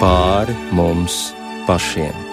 [0.00, 1.20] pāri mums
[1.66, 2.27] pašiem.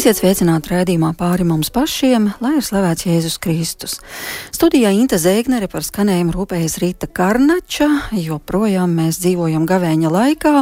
[0.00, 3.98] Esiet sveicināti raidījumā pāri mums pašiem, lai ir slavēts Jēzus Kristus.
[4.48, 10.54] Studijā Inte Zēgnere par skanējumu rūpējas Rīta Karnača, joprojām mēs dzīvojam gavēņa laikā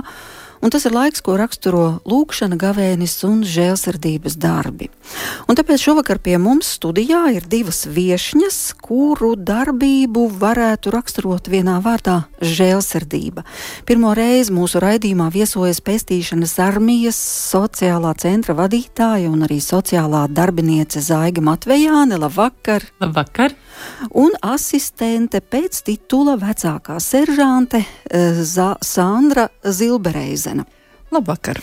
[0.63, 4.89] un tas ir laiks, ko raksturo lūkšana, gavēnis un žēlsirdības darbi.
[5.49, 12.25] Un tāpēc šovakar pie mums studijā ir divas viešņas, kuru darbību varētu raksturot vienā vārdā-
[12.59, 13.45] žēlsirdība.
[13.87, 17.19] Pirmo reizi mūsu raidījumā viesojas pestīšanas armijas
[17.53, 22.19] sociālā centra vadītāja un arī sociālā darbiniece Zaiga Matvejāne.
[22.19, 22.83] Labvakar!
[23.01, 23.55] Labvakar!
[24.11, 28.43] Un asistente pēc titula vecākā seržante eh,
[28.83, 30.39] Sandra Zilbereize.
[30.39, 30.65] Zēzena.
[31.11, 31.57] Labvakar!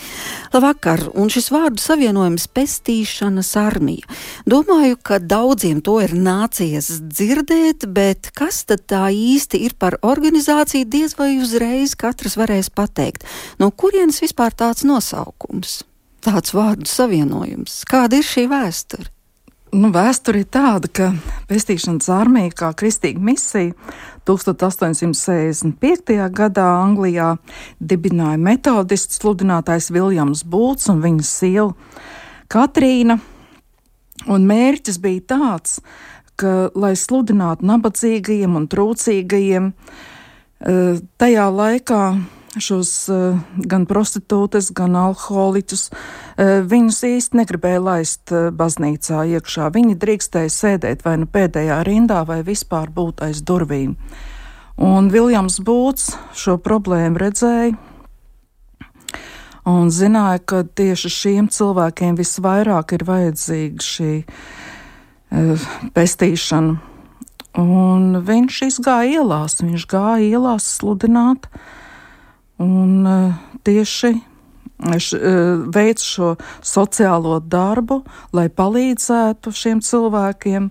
[0.53, 1.03] Labvakar!
[1.13, 4.07] Un šis vārdu savienojums- pestīšanas armija.
[4.49, 10.89] Domāju, ka daudziem to ir nācies dzirdēt, bet kas tad tā īsti ir par organizāciju,
[10.89, 13.23] diez vai uzreiz katrs varēs pateikt.
[13.59, 15.83] No kurienes vispār tāds nosaukums?
[16.21, 17.85] Tāds vārdu savienojums.
[17.85, 19.14] Kāda ir šī vēsture?
[19.75, 21.09] Nu, vēsture ir tāda, ka
[21.49, 23.73] Pestīšanas armija kā kristīga misija
[24.29, 26.15] 1865.
[26.37, 27.33] gadā Anglijā
[27.83, 31.73] dibināja metodists sludinātājs Viljams Bults un viņa sieva
[32.47, 33.19] Katrīna.
[34.31, 35.81] Un mērķis bija tāds,
[36.39, 42.01] ka, lai sludinātu nabadzīgajiem un trūcīgajiem, eh, tajā laikā
[42.61, 45.89] šos uh, gan prostitūtes, gan alkoholiķus.
[45.91, 49.69] Uh, viņus īsti negribēja laist uh, baznīcā iekšā.
[49.75, 53.95] Viņi drīkstēja sēdēt vai nu pēdējā rindā, vai vispār būt aiz durvīm.
[54.81, 57.75] Un Viljams Būts šo problēmu redzēja.
[59.65, 66.77] Un zināja, ka tieši šiem cilvēkiem visvairāk ir vajadzīga šī uh, pestīšana.
[67.55, 71.73] Un viņš izgāja ielās, viņš gāja ielās sludināt uh,
[72.61, 73.33] Un uh,
[73.67, 74.13] tieši
[74.95, 75.19] es uh,
[75.71, 76.29] veicu šo
[76.63, 78.03] sociālo darbu,
[78.35, 80.69] lai palīdzētu šiem cilvēkiem.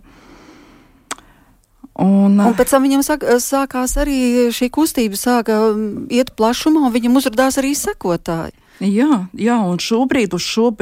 [2.05, 6.95] Un, un pēc tam viņam sāk, sākās arī šī kustība, sāka mm, iet plašumā, un
[6.95, 8.57] viņam uzrādījās arī sekotāji.
[8.83, 10.73] Jā, jā, un šobrīd, šo,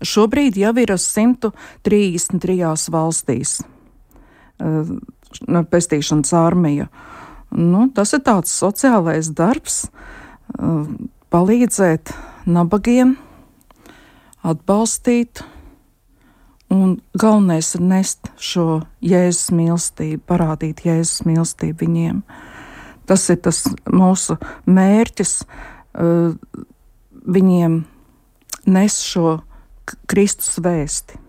[0.00, 3.58] šobrīd jau ir 133 valstīs
[5.74, 6.88] pestīšanas armija.
[6.88, 7.14] Uh,
[7.50, 9.84] Nu, tas ir tāds sociālais darbs,
[10.58, 10.86] uh,
[11.34, 12.14] palīdzēt
[12.46, 13.16] nabagiem,
[14.44, 15.44] atbalstīt,
[16.72, 22.22] un galvenais ir nest šo jēzus mīlestību, parādīt jēzus mīlestību viņiem.
[23.04, 23.62] Tas ir tas
[23.92, 26.36] mūsu mērķis, uh,
[27.24, 27.82] viņiem
[28.66, 29.38] nes šo
[30.08, 31.20] Kristus vēsti.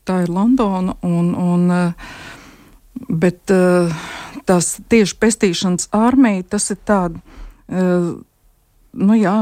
[0.06, 1.92] Tā ir Londona, un, un, eh,
[3.08, 3.92] bet eh,
[4.46, 8.12] tas tieši pestīšanas armija, tas ir tāds, eh,
[8.92, 9.38] nu jā,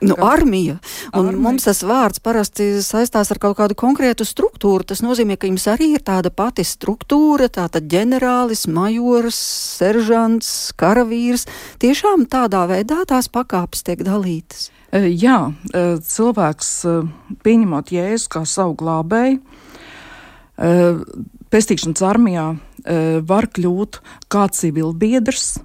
[0.00, 0.78] Nu, armija.
[1.12, 1.42] Un armija.
[1.42, 4.86] Mums tas vārds parasti saistās ar kaut kādu konkrētu struktūru.
[4.86, 9.38] Tas nozīmē, ka jums arī ir tāda pati struktūra, tātad ģenerālis, majors,
[9.80, 11.48] seržants, karavīrs.
[11.82, 14.70] Tiešām tādā veidā tās pakāpes tiek dalītas.
[14.94, 15.52] Jā,
[16.08, 16.68] cilvēks
[17.44, 19.42] pieņemot jēzu kā savu glābēju,
[21.52, 22.46] pestīšanas armijā
[23.28, 23.98] var kļūt
[24.32, 25.58] kā civilbiedrs,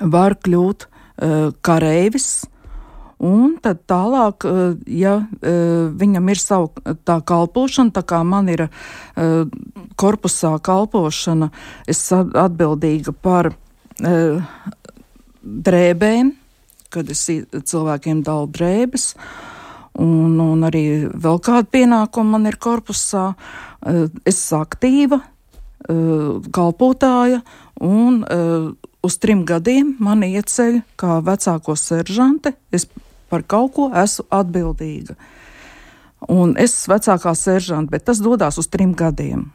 [0.00, 0.88] var kļūt
[1.62, 2.48] kareivis,
[3.20, 4.46] Un tad tālāk,
[4.88, 5.18] ja
[6.00, 8.62] viņam ir sava tā kalpošana, tā kā man ir
[10.00, 11.50] korpusā kalpošana,
[11.84, 13.50] es atbildīga par
[15.44, 16.32] drēbēm,
[16.88, 19.10] kad es cilvēkiem dalu drēbes.
[20.00, 23.34] Un, un arī vēl kāda pienākuma man ir korpusā.
[24.24, 25.20] Es esmu aktīva,
[26.56, 27.42] kalpotāja,
[27.84, 28.24] un
[29.04, 32.54] uz trim gadiem man ieceļ kā vecāko seržante.
[32.72, 32.86] Es
[33.30, 35.16] par kaut ko esmu atbildīga.
[36.28, 39.46] Un es esmu vecākā seržanta, bet tas dodas uz trim gadiem.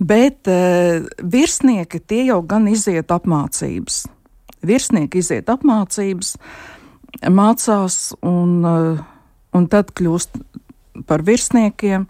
[0.00, 4.06] Bet e, virsnieki tie jau gan iziet apmācības.
[4.66, 6.32] Virsnieki iziet apmācības,
[7.30, 8.78] mācās un, e,
[9.54, 10.40] un tad kļūst
[11.06, 12.06] par virsniekiem.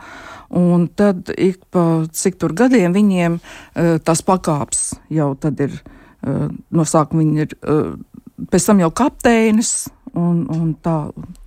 [0.48, 6.48] Un tad ik pa cik tur gadiem viņiem uh, tas pakāps jau tad ir uh,
[6.48, 7.90] no sākuma viņi ir, uh,
[8.48, 10.96] pēc tam jau kapteinis, un, un tā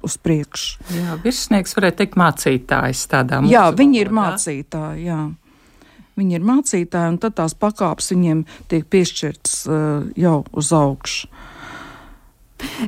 [0.06, 0.88] uz priekšu.
[0.96, 3.54] Jā, virsnieks varētu teikt mācītājs tādā mūsu.
[3.54, 5.22] Jā, viņi ir mācītāji, jā.
[6.20, 11.30] Viņi ir mācītāji, un tad tās pakāpes viņiem tiek piešķirtas uh, jau uz augšu.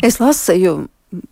[0.05, 0.73] Es lasīju,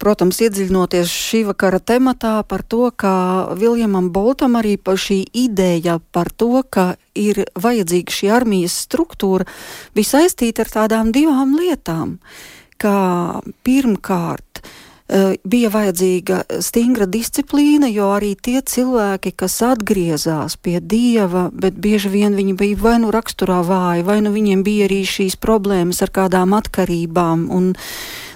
[0.02, 3.14] protams, iedziļinoties šī vakara tematā par to, ka
[3.60, 9.46] Viljamam Boltam arī par šī ideja par to, ka ir vajadzīga šī armijas struktūra,
[9.94, 12.18] bija saistīta ar tādām divām lietām.
[12.18, 20.80] Uh, ka pirmkārt eh, bija vajadzīga stingra disciplīna, jo arī tie cilvēki, kas atgriezās pie
[20.82, 25.04] dieva, bet bieži vien viņi bija vai nu raksturā vāji, vai nu viņiem bija arī
[25.08, 27.48] šīs problēmas ar kādām atkarībām.
[27.54, 27.72] Un,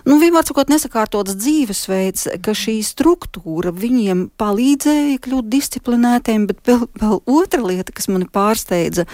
[0.06, 7.22] nu, vienmēr sakot, nesakārtots dzīvesveids, ka šī struktūra viņiem palīdzēja kļūt disciplinētiem, bet vēl, vēl
[7.26, 9.10] otra lieta, kas mani pārsteidza,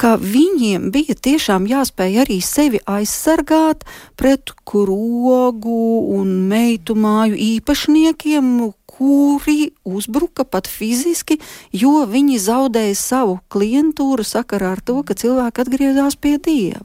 [0.00, 3.84] ka viņiem bija tiešām jāspēj arī sevi aizsargāt
[4.16, 5.80] pret krogu
[6.16, 8.52] un meitu māju īpašniekiem,
[8.88, 11.38] kuri uzbruka pat fiziski,
[11.72, 16.84] jo viņi zaudēja savu klientūru sakarā ar to, ka cilvēki atgriezās pie dieva.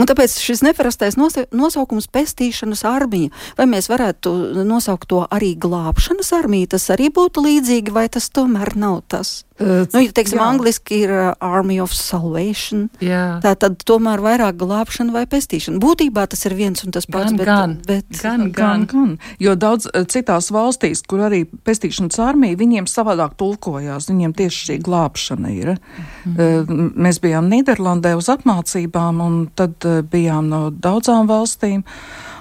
[0.00, 3.28] Un tāpēc šis neparastais nosaukums- pestīšanas armija,
[3.58, 8.76] vai mēs varētu nosaukt to arī glābšanas armija, tas arī būtu līdzīgi, vai tas tomēr
[8.76, 9.44] nav tas?
[9.60, 10.44] Uh, nu, ja teiksim, jā.
[10.54, 12.86] angliski ir uh, Army of Salvation.
[13.04, 13.40] Jā.
[13.44, 15.76] Tā tad tomēr vairāk glābšana vai pestīšana.
[15.82, 17.28] Būtībā tas ir viens un tas pats.
[17.28, 19.12] Gan, bet, gan, bet, gan, gan, gan.
[19.42, 24.08] Jo daudz citās valstīs, kur arī pestīšanas armija, viņiem savādāk tulkojās.
[24.08, 25.76] Viņiem tieši šī glābšana ir.
[25.76, 26.90] Mm -hmm.
[26.96, 29.76] Mēs bijām Nīderlandē uz apmācībām, un tad
[30.10, 31.84] bijām no daudzām valstīm.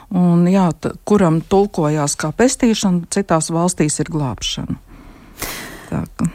[0.10, 0.71] Un, jā,
[1.06, 4.88] kuram tulkojās kā pestīšana, citās valstīs ir glābšana.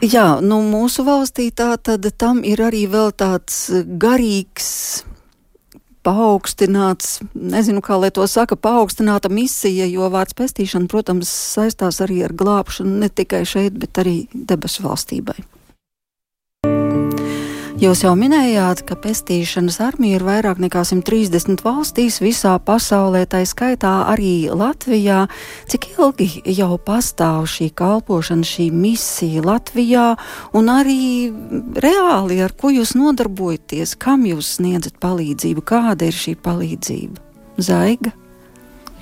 [0.05, 3.67] Jā, nu mūsu valstī tā tad tam ir arī vēl tāds
[4.01, 5.05] garīgs
[6.05, 12.35] paaugstināts, nezinu, kā lai to saka, paaugstināta misija, jo vārds pestīšana, protams, saistās arī ar
[12.37, 15.39] glābšanu ne tikai šeit, bet arī debesu valstībai.
[17.75, 23.91] Jūs jau minējāt, ka pestīšanas armija ir vairāk nekā 130 valstīs visā pasaulē, tā skaitā
[24.13, 25.25] arī Latvijā.
[25.67, 30.05] Cik ilgi jau pastāv šī kalpošana, šī misija Latvijā,
[30.55, 31.27] un arī
[31.83, 37.19] reāli ar ko jūs nodarbojaties, kam jūs sniedzat palīdzību, kāda ir šī palīdzība?
[37.59, 38.13] Zaiga?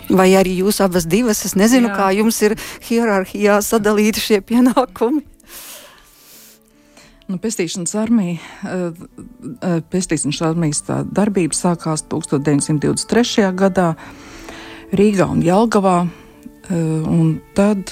[0.10, 2.00] Vai arī jūs abas divas, es nezinu, Jā.
[2.00, 2.58] kā jums ir
[2.90, 5.28] hierarhijā sadalīti šie pienākumi?
[7.34, 8.82] Nu, pestīšanas armija, eh,
[9.66, 13.48] eh, pestīšanas armijas darbība sākās 1923.
[13.58, 13.96] gadā
[14.94, 16.10] Rīgā un Jelgavā.
[16.70, 16.76] Eh,
[17.10, 17.90] un tad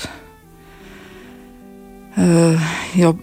[2.95, 3.13] jau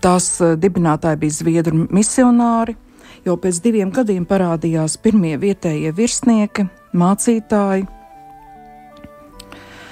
[0.00, 2.76] tās dibinātāji bija zviedru misionāri.
[3.24, 7.88] Jau pēc diviem gadiem parādījās pirmie vietējie virsnieki, mācītāji,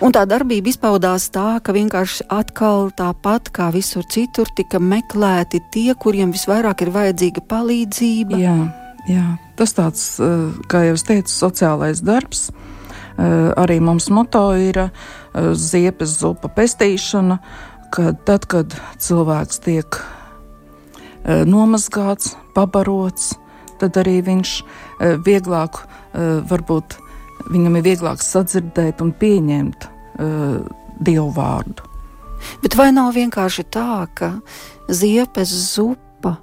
[0.00, 5.90] Un tā darbība izpaudās tā, ka vienkārši atkal tāpat kā visur citur tika meklēti tie,
[5.92, 8.38] kuriem visvairāk ir vajadzīga palīdzība.
[8.40, 8.54] Jā,
[9.11, 9.25] jā.
[9.61, 12.49] tas tāds, eh, kā jau es teicu, sociālais darbs.
[12.49, 14.90] Eh, arī mums moto ir eh,
[15.52, 17.37] ziepes zupa pestīšana,
[17.92, 20.00] kad tad, kad cilvēks tiek
[21.45, 23.35] nomazgāts, pabarots,
[23.76, 24.52] tad arī viņš
[25.21, 25.83] vieglāk
[26.49, 26.97] varbūt
[27.49, 30.61] viņam ir vieglāk sadzirdēt un pieņemt uh,
[31.00, 31.87] dievu vārdu.
[32.62, 34.32] Bet vai nav vienkārši tā, ka
[34.88, 36.38] ziepes zupa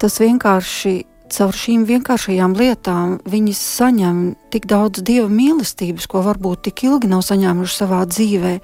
[0.00, 0.94] tas vienkārši
[1.30, 4.20] caur šīm vienkāršajām lietām viņi saņem
[4.52, 8.54] tik daudz dieva mīlestības, ko varbūt tik ilgi nav saņēmuši savā dzīvē,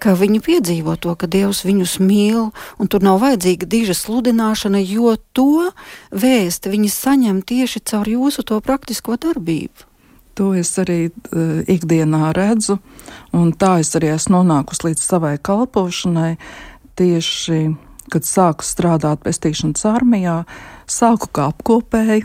[0.00, 2.50] ka viņi piedzīvo to, ka Dievs viņus mīl,
[2.80, 5.70] un tur nav vajadzīga diža sludināšana, jo to
[6.12, 9.89] vēsti viņi saņem tieši caur jūsu to praktisko darbību.
[10.40, 12.78] To es arī uh, ikdienā redzu,
[13.36, 16.38] un tā es arī esmu nonākusi līdz savai kalpošanai.
[16.96, 17.58] Tieši
[18.10, 20.38] kad sāku strādāt pestīšanas armijā,
[20.88, 22.24] sāku kā apkopēju,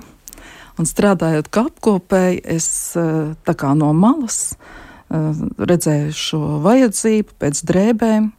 [0.79, 7.61] un strādājot kā apkopēju, es uh, tā kā no malas uh, redzēju šo vajadzību pēc
[7.67, 8.31] drēbēm.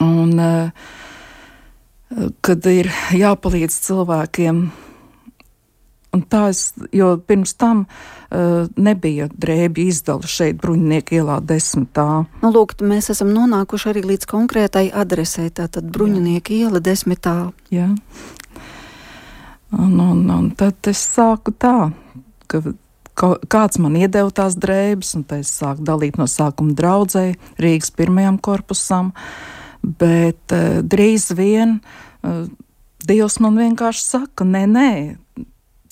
[0.00, 0.40] Un,
[2.40, 4.64] kad ir jāpalīdz cilvēkiem
[6.14, 12.24] Un tā es, jo pirms tam uh, nebija drēbju izdala šeit, Bruņinieku ielā desmitā.
[12.42, 17.50] Nu, lūk, mēs esam nonākuši arī līdz konkrētai adresei, tātad Bruņinieku iela desmitā.
[17.74, 17.90] Jā.
[19.74, 21.90] Un, un, un tad es sāku tā,
[22.46, 22.62] ka
[23.50, 29.12] kāds man iedeva tās drēbes, un es sāku dalīt no sākuma draudzē, Rīgas pirmajam korpusam,
[29.82, 32.46] bet uh, drīz vien uh,
[33.04, 34.90] Dievs man vienkārši saka, nē, nē,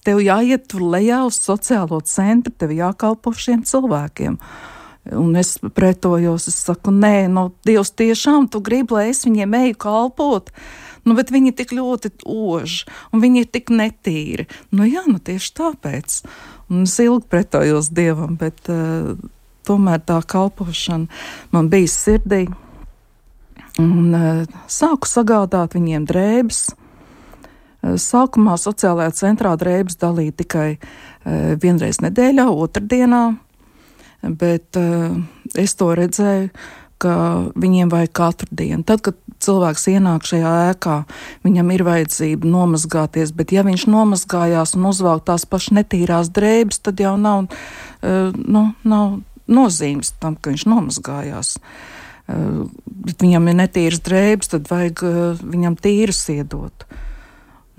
[0.07, 4.39] tev jāiet tur lejā uz sociālo centru, tev jākalpo šiem cilvēkiem.
[5.19, 9.57] Un es pretojos, es saku, nē, no nu, Dievs tiešām tu gribi, lai es viņiem
[9.59, 10.53] eju kalpot.
[11.03, 14.47] Nu, bet viņi tik ļoti oži, un viņi ir tik netīri.
[14.71, 16.21] Nu, jā, nu tieši tāpēc.
[16.71, 19.17] Un es ilgi pretojos Dievam, bet uh,
[19.67, 21.11] tomēr tā kalpošana
[21.51, 22.45] man bija sirdī.
[23.83, 26.69] Un uh, sāku sagādāt viņiem drēbes,
[27.83, 33.25] sākumā sociālajā centrā drēbes dalīja tikai eh, vienreiz nedēļā, otrdienā,
[34.23, 35.19] bet eh,
[35.59, 36.53] es to redzēju,
[37.03, 37.15] ka
[37.59, 38.85] viņiem vajag katru dienu.
[38.87, 41.01] Tad, kad cilvēks ienāk šajā ēkā,
[41.43, 47.03] viņam ir vajadzība nomazgāties, bet ja viņš nomazgājās un uzvelk tās pašas netīrās drēbes, tad
[47.03, 47.51] jau nav,
[48.39, 49.19] nu, nav
[49.51, 51.57] nozīmes tam, ka viņš nomazgājās.
[52.31, 55.03] Bet viņam ir netīras drēbes, tad vajag
[55.43, 56.87] viņam tīras iedot.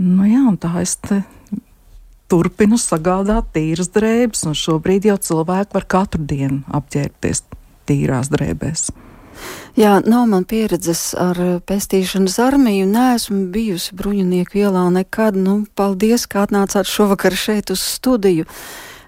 [0.04, 0.98] Nu, jā, tā es
[2.32, 7.44] turpinu sagādāt tīras drēbes, un šobrīd jau cilvēki var katru dienu apģērbties
[7.88, 8.90] tīrās drēbēs.
[9.80, 12.86] Jā, nav man pieredzes ar pestīšanas armiju.
[12.90, 15.40] Nē, esmu bijusi bruņinieku ielā nekad.
[15.40, 18.46] Nu, paldies, ka atnācāt šovakar šeit uz studiju.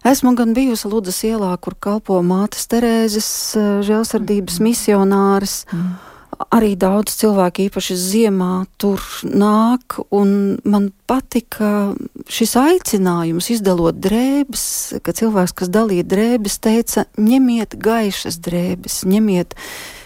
[0.06, 5.64] Esmu gan bijusi Ludas ielā, kur kalpo mātes Terēzes eh, žēlsardības misionāris.
[5.74, 6.14] Mm
[6.54, 9.98] arī daudz cilvēku, īpaši ziemā, tur nāk.
[10.12, 11.96] Man patika
[12.32, 14.65] šis aicinājums izdalot drēbes,
[15.06, 19.58] ka cilvēks, kas dalīja drēbes, teica, ņemiet gaišas drēbes, ņemiet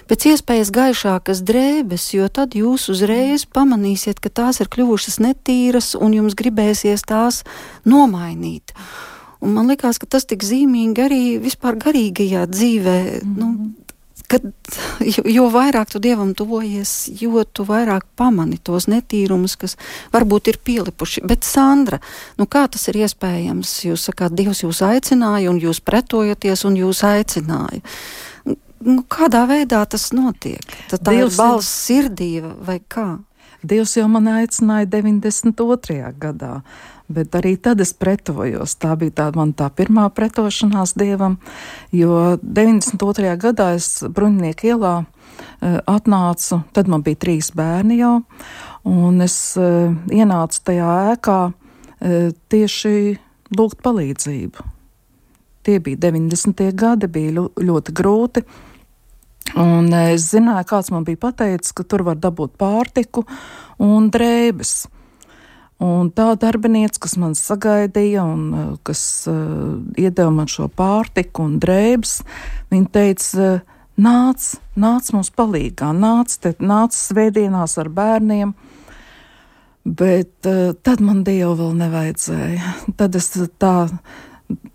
[0.10, 6.18] pēc iespējas gaišākas drēbes, jo tad jūs uzreiz pamanīsiet, ka tās ir kļuvušas netīras un
[6.18, 7.44] jums gribēsies tās
[7.86, 8.74] nomainīt.
[9.40, 12.98] Un man liekas, ka tas tik zīmīgi arī vispār garīgajā dzīvē.
[13.00, 13.38] Mm -hmm.
[13.38, 13.79] nu, mhm
[14.30, 14.46] kad
[15.04, 19.76] jo, jo vairāk tu dievam tuvojies, jo tu vairāk pamani tos netīrumus, kas
[20.14, 21.24] varbūt ir pielipuši.
[21.30, 22.02] Bet, Sandra,
[22.40, 23.74] nu kā tas ir iespējams?
[23.90, 27.82] Jūs sakāt, Dievs jūs aicināja, un jūs pretojaties, un jūs aicināja.
[28.80, 30.64] Nu, kādā veidā tas notiek?
[30.92, 33.18] Tad tā Dievs ir balss sirdī vai kā?
[33.60, 36.14] Dievs jau man aicināja 92.
[36.22, 36.62] gadā
[37.10, 38.76] bet arī tad es pretojos.
[38.80, 41.40] Tā bija tā man tā pirmā pretošanās dievam,
[41.92, 43.36] jo 92.
[43.42, 48.20] gadā es Bruņinieku ielā uh, atnācu, tad man bija trīs bērni jau,
[48.88, 52.96] un es uh, ienācu tajā ēkā uh, tieši
[53.58, 54.68] lūgt palīdzību.
[55.66, 56.70] Tie bija 90.
[56.78, 58.46] gadi, bija ļoti grūti.
[59.60, 63.26] Un es zināju, kāds man bija pateicis, ka tur var dabūt pārtiku
[63.82, 64.86] un drēbes.
[65.80, 71.54] Un tā darbinieca, kas man sagaidīja un uh, kas uh, iedeva man šo pārtiku un
[71.64, 72.18] drēbes,
[72.74, 73.52] viņa teica,
[73.96, 78.52] nāc, nāc mums palīgā, nāc, te, nāc svētdienās ar bērniem.
[79.88, 82.76] Bet uh, tad man dievu vēl nevajadzēja.
[83.00, 83.74] Tad es tā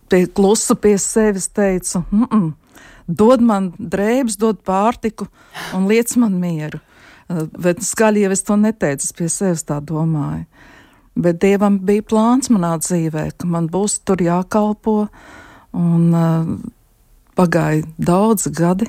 [0.08, 2.50] pie klusu pie sevis teicu, mm -mm,
[3.06, 5.28] dod man drēbes, dod pārtiku
[5.76, 6.80] un liec man mieru.
[7.28, 10.46] Uh, bet skaļi jau es to neteicu, es pie sevis tā domāju.
[11.14, 14.96] Bet Dievam bija plāns manā dzīvē, ka man būs tur jākalpo.
[15.74, 16.48] Un uh,
[17.38, 18.88] pagāja daudzi gadi,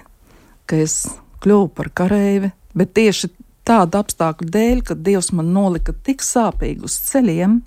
[0.65, 0.99] kad es
[1.45, 2.51] kļuvu par kareivi.
[2.75, 3.29] Bet tieši
[3.65, 7.59] tādu apstākļu dēļ, ka Dievs man nolika tik sāpīgi uz ceļiem,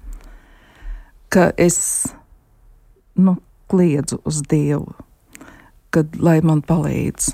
[1.33, 1.79] ka es
[3.19, 3.39] nu,
[3.71, 4.95] kliedzu uz Dievu.
[5.91, 7.31] kad, lai man palīdz.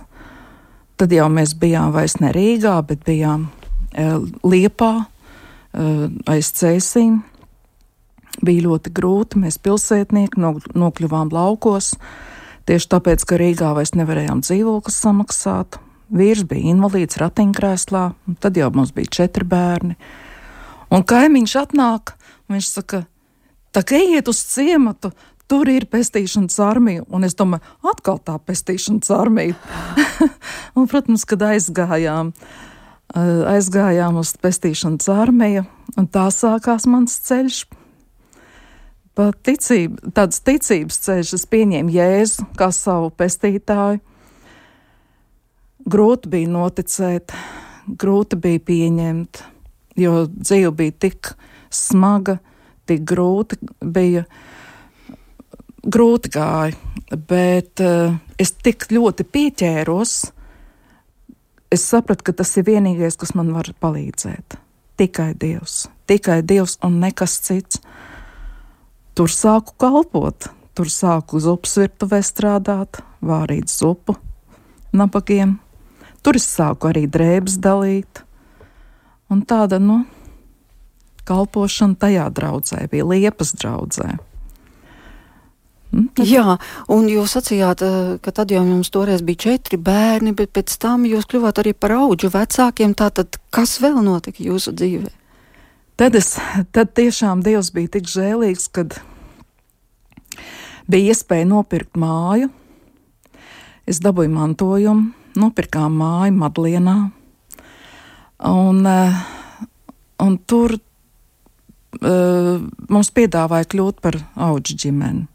[1.00, 3.48] Tad jau mēs bijām vairs ne Rīgā, bet bijām
[3.90, 4.06] e,
[4.46, 4.92] Liepā,
[5.74, 7.22] aiz cēsīm.
[8.44, 10.42] Bija ļoti grūti, mēs pilsētnieki
[10.74, 11.92] nokļuvām laukos,
[12.66, 15.78] tieši tāpēc, ka Rīgā vairs nevarējām dzīvokli samaksāt.
[16.14, 18.04] Vīrs bija invalīds ratiņkrēslā,
[18.42, 19.94] tad jau mums bija četri bērni.
[20.94, 22.14] Un kaimiņš atnāk,
[22.46, 23.04] un viņš saka,
[23.74, 25.14] tā kā ejiet uz ciematu,
[25.50, 29.56] tur ir pestīšanas armija, un es domāju, atkal tā pestīšanas armija.
[30.76, 32.73] un, protams, kad aizgājām, eh,
[33.12, 35.64] aizgājām uz pestīšanas armiju,
[35.98, 37.64] un tā sākās mans ceļš.
[39.14, 44.00] Pat ticība, tāds ticības ceļš, es pieņēmu Jēzu kā savu pestītāju.
[45.84, 47.34] Grūti bija noticēt,
[47.86, 49.44] grūti bija pieņemt,
[50.00, 51.34] jo dzīve bija tik
[51.70, 52.38] smaga,
[52.88, 54.24] tik grūti bija.
[54.24, 54.52] Uh,
[55.84, 56.76] grūti gāja,
[57.28, 60.14] bet uh, es tik ļoti pieķēros.
[61.74, 64.54] Es sapratu, ka tas ir vienīgais, kas man var palīdzēt.
[65.00, 67.80] Tikai Dievs, tikai Dievs un nekas cits.
[69.18, 70.46] Tur sāku kalpot,
[70.78, 74.14] tur sāku uz upes virtuvē strādāt, vārīt zupu
[74.94, 75.56] nabagiem.
[76.22, 78.22] Tur es sāku arī drēbes dalīt.
[79.32, 80.04] Un tāda, nu,
[81.26, 84.14] kalpošana tajā draudzē bija liepas draudzē.
[85.94, 86.08] Mm.
[86.26, 86.56] Jā,
[86.90, 91.04] un jūs sacījāt, eh, ka tad jau jums toreiz bija četri bērni, bet pēc tam
[91.06, 92.94] jūs kļuvāt arī par auģu vecākiem.
[92.98, 95.12] Tātad, kas vēl notika jūsu dzīvē?
[95.96, 96.34] Tad, es,
[96.74, 98.98] tad tiešām Dievs bija tik žēlīgs, kad
[100.90, 102.50] bija iespēja nopirkt māju.
[103.86, 106.96] Es dabūju mantojumu, nopirkām māju Madlienā.
[108.50, 109.20] Un, eh,
[110.18, 112.58] un tur uh,
[112.90, 115.28] mums piedāvāja kļūt par auģu ģimeni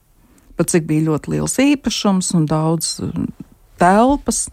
[0.60, 3.30] pat cik bija ļoti liels īpašums un daudz um,
[3.80, 4.48] telpas.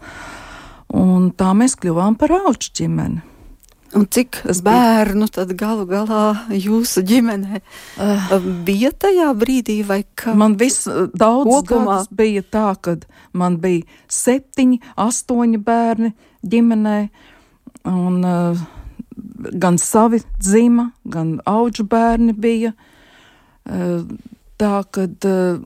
[0.95, 3.19] Un tā mēs kļuvām par auču ģimeni.
[3.95, 8.33] Un cik bērnu tad galu galā jūsu ģimenē uh,
[8.67, 9.77] bija tajā brīdī,
[10.19, 10.33] kā?
[10.35, 12.97] Man viss uh, daudz kopumā bija tā, ka
[13.31, 16.11] man bija septiņi, astoņi bērni
[16.43, 16.97] ģimenē,
[17.87, 18.65] un uh,
[19.55, 22.75] gan savi dzima, gan auģu bērni bija.
[23.67, 24.03] Uh,
[24.59, 25.63] tā, kad uh,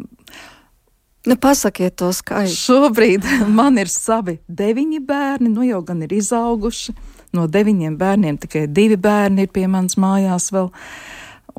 [1.25, 2.53] Nu, pasakiet to skaitu.
[2.55, 3.25] Šobrīd
[3.59, 6.95] man ir savi deviņi bērni, nu jau gan ir izauguši.
[7.37, 10.71] No deviņiem bērniem tikai divi bērni ir pie manas mājās vēl.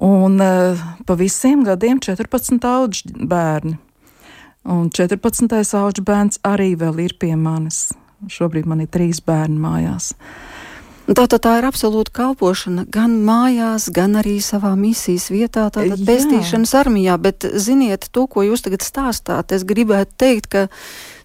[0.03, 3.79] Un uh, pa visiem gadiem 14 auģu bērni.
[4.73, 5.55] Un 14.
[5.79, 7.93] auģu bērns arī vēl ir pie manis.
[8.31, 10.13] Šobrīd man ir trīs bērni mājās.
[10.13, 10.52] Uh,
[11.03, 16.07] Tātad tā ir absolūta kalpošana gan mājās, gan arī savā misijas vietā, tātad Jā.
[16.07, 17.17] pestīšanas armijā.
[17.19, 20.63] Bet ziniet, to, ko jūs tagad stāstāt, es gribētu teikt, ka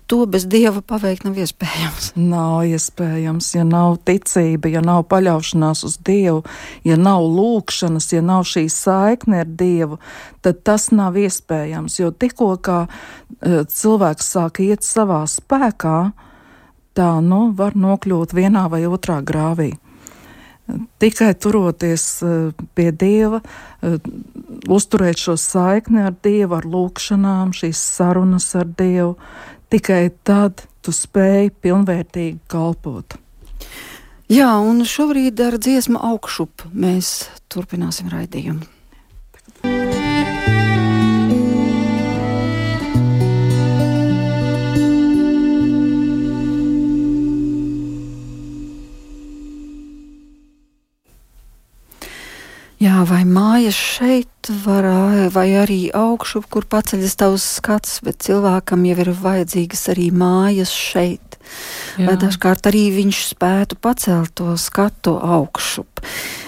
[0.07, 2.13] to bez dieva paveikt nav iespējams.
[2.33, 6.41] Nav iespējams, ja nav ticība, ja nav paļaušanās uz dievu,
[6.87, 9.99] ja nav lūkšanas, ja nav šī saikne ar dievu,
[10.41, 11.99] tad tas nav iespējams.
[11.99, 15.99] Jo tikko kā uh, cilvēks sāk iet savā spēkā,
[16.97, 19.73] tā nu, var nokļūt vienā vai otrā grāvī.
[20.99, 23.99] Tikai turoties eh, pie Dieva, eh,
[24.67, 29.15] uzturēt šo saikni ar Dievu, ar lūgšanām, šīs sarunas ar Dievu,
[29.71, 33.15] tikai tad tu spēj pilnvērtīgi kalpot.
[34.27, 38.76] Jā, un šobrīd ar dziesmu augšup mēs turpināsim raidījumu.
[52.77, 54.85] Jā, vai mājas šeit, var,
[55.33, 61.39] vai arī augšu, kur paceļas tavs skats, bet cilvēkam jau ir vajadzīgas arī mājas šeit.
[61.97, 62.11] Jā.
[62.11, 65.87] Lai dažkārt arī viņš spētu pacelt to skatu augšu.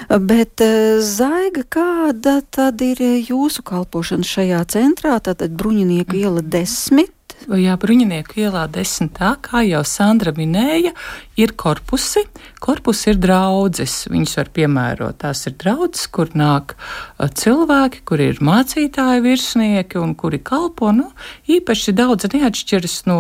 [0.10, 5.18] Bet eh, Zaiga, kāda tad ir jūsu kalpošana šajā centrā?
[5.24, 7.14] Tātad Bruņinieku iela desmit.
[7.48, 10.92] Jā, Bruņinieku ielā desmitā, kā jau Sandra minēja,
[11.40, 12.24] ir korpusi.
[12.60, 14.02] Korpusi ir draudzes.
[14.12, 15.20] Viņus var piemērot.
[15.24, 16.76] Tās ir draudzes, kur nāk
[17.20, 20.92] cilvēki, kuri ir mācītāji, virsnieki un kuri kalpo.
[20.96, 21.10] Nu,
[21.50, 23.20] īpaši daudz neatšķiras no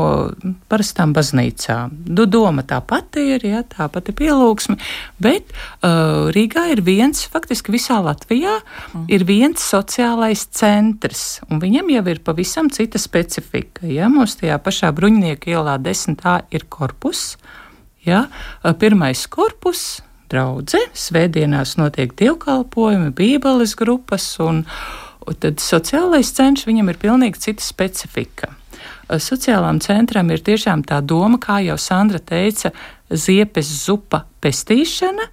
[0.71, 1.95] parastām baznīcām.
[2.07, 4.77] Du doma tā pati ir, jā, tā pati pielūgsme,
[5.23, 9.07] bet uh, Rīgā ir viens, faktiski visā Latvijā, mm.
[9.15, 13.87] ir viens sociālais centrs, un viņam jau ir pavisam cita specifika.
[13.87, 14.11] Ja?
[14.11, 17.37] Mums tajā pašā bruņinieku ielā desmitā ir korpus.
[18.09, 18.23] Ja?
[18.81, 24.63] Pirmais korpus, draudzē, svētdienās notiek dievkalpojumi, bībeles grupas, un,
[25.25, 28.53] un tad sociālais cenš viņam ir pilnīgi cita specifika.
[29.09, 32.73] sociālām centram ir tiešām tā doma, kā jau Sandra teica,
[33.09, 35.29] ziepes zupa pestīšana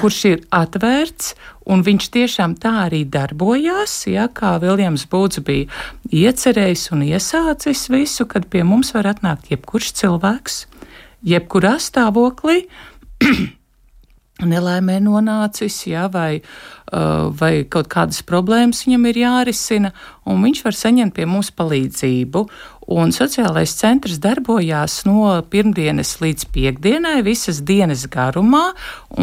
[0.00, 1.32] kurš ir atvērts,
[1.70, 5.70] un viņš tiešām tā arī darbojās, ja, kā Viljams Būds bija
[6.10, 10.66] iecerējis un iesācis visu, kad pie mums var atnākt jebkurš cilvēks,
[11.26, 12.66] jebkurā stāvoklī.
[14.46, 16.40] nelaimē nonācis, ja, vai,
[16.92, 19.92] uh, vai kaut kādas problēmas viņam ir jārisina,
[20.28, 22.46] un viņš var saņemt pie mums palīdzību.
[22.92, 28.72] Un sociālais centrs darbojās no pirmdienas līdz piekdienai, visas dienas garumā.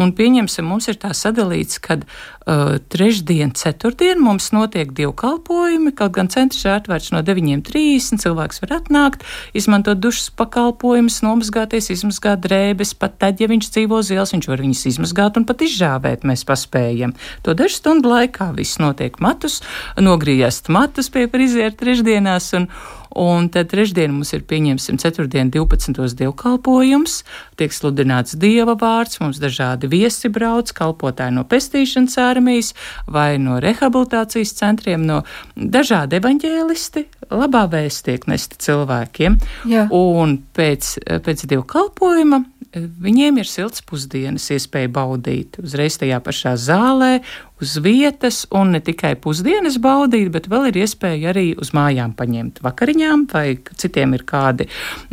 [0.00, 5.92] Un pieņemsim, mums ir tā sadalīts, ka uh, trešdien, ceturtdien mums notiek divkalpojumi.
[5.98, 12.40] Kaut gan centrs ir atvērts no 9.30, cilvēks var atnākt, izmantot dušas pakalpojumus, nomazgāties, izmazgāt
[12.48, 12.94] drēbes.
[12.96, 16.24] Pat tad, ja viņš dzīvo uz ielas, viņš var viņas izmazgāt un pat izžāvēt.
[16.24, 17.12] Mēs paspējam.
[17.44, 19.60] To dažu stundu laikā viss notiek matus,
[20.00, 22.50] nogriezt matus pie friziera trešdienās.
[22.58, 22.66] Un,
[23.10, 25.98] Un tad trešdien mums ir pieņemsim ceturtdien 12.
[26.20, 27.16] dievkalpojums,
[27.58, 32.70] tiek sludināts dieva vārds, mums dažādi viesi brauc, kalpotāji no pestīšanas armijas
[33.10, 35.24] vai no rehabilitācijas centriem, no
[35.56, 39.40] dažādi evaņģēlisti, labā vēsts tiek nesti cilvēkiem.
[39.74, 39.88] Jā.
[39.90, 40.94] Un pēc,
[41.26, 47.18] pēc dievkalpojuma viņiem ir silts pusdienas iespēja baudīt uzreiz tajā pašā zālē,
[47.60, 52.62] uz vietas, un ne tikai pusdienas baudīt, bet vēl ir iespēja arī uz mājām paņemt
[52.64, 54.68] vakariņām, vai citiem ir kādi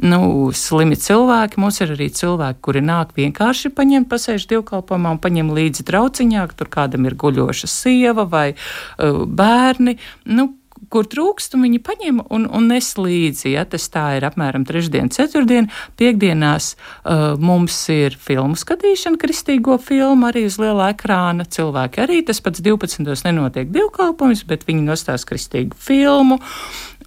[0.05, 1.59] nu, slimi cilvēki.
[1.61, 6.71] Mums ir arī cilvēki, kuri nāk vienkārši paņemt pasēž divkalpojumā un paņem līdzi trauciņā, tur
[6.71, 9.97] kādam ir guļoša sieva vai uh, bērni.
[10.29, 10.51] Nu,
[10.93, 13.51] kur trūkst, un viņi paņem un, un nes līdzi.
[13.53, 15.69] Ja, tas tā ir apmēram trešdien, ceturtdien.
[15.99, 21.47] Piektdienās uh, mums ir filmu skatīšana, kristīgo filmu arī uz liela ekrāna.
[21.47, 23.07] Cilvēki arī tas pats 12.
[23.29, 26.39] nenotiek divkalpojums, bet viņi nostās kristīgu filmu.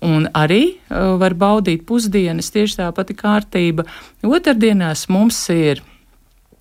[0.06, 3.84] Un arī uh, var baudīt pusdienas, tieši tā pati kārtība.
[4.24, 5.84] Otrdienās mums ir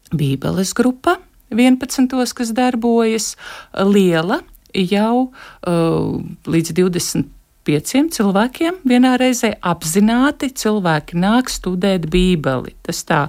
[0.09, 2.33] Bībeles grupa 11.
[2.35, 3.35] kas darbojas,
[3.73, 4.41] liela
[4.73, 6.15] jau uh,
[6.49, 7.35] līdz 20
[7.69, 12.73] pieciem cilvēkiem vienā reizē apzināti cilvēki nāk studēt Bībeli.
[12.85, 13.19] Tas tā,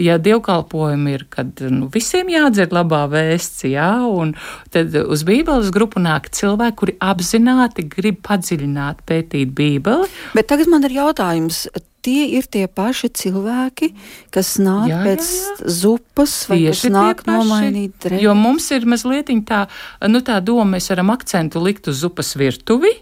[0.00, 4.34] ja dievkalpojumi ir, kad nu, visiem jādzird labā vēsts, jā, un
[4.72, 10.08] tad uz Bībeles grupu nāk cilvēki, kuri apzināti grib padziļināt, pētīt Bībeli.
[10.36, 11.66] Bet tagad man ir jautājums,
[12.02, 13.92] tie ir tie paši cilvēki,
[14.34, 15.74] kas nāk jā, pēc jā, jā.
[15.80, 18.24] zupas vai Tieši kas nāk nomainīt drēbes.
[18.24, 19.64] Jo mums ir mazliet tā,
[20.10, 22.92] nu tā doma, mēs varam akcentu likt uz zupas virtuvi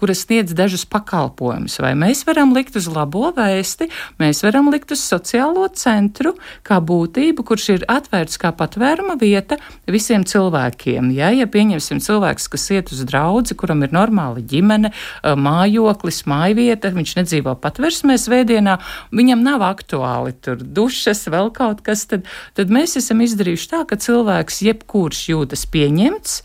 [0.00, 1.78] kuras sniedz dažus pakalpojumus.
[1.82, 6.34] Vai mēs varam likt uz labo vēsti, mēs varam likt uz sociālo centru,
[6.66, 9.60] kā būtību, kurš ir atvērts kā patvēruma vieta
[9.90, 11.12] visiem cilvēkiem.
[11.16, 14.90] Ja, ja pieņemsim cilvēks, kas iet uz draugu, kuram ir normāla ģimene,
[15.22, 18.78] mājoklis, mājvieta, viņš nedzīvo patversmē svētdienā,
[19.14, 22.26] viņam nav aktuāli tur dušas, vēl kaut kas, tad,
[22.58, 26.40] tad mēs esam izdarījuši tā, ka cilvēks jebkurš jūtas pieņemts,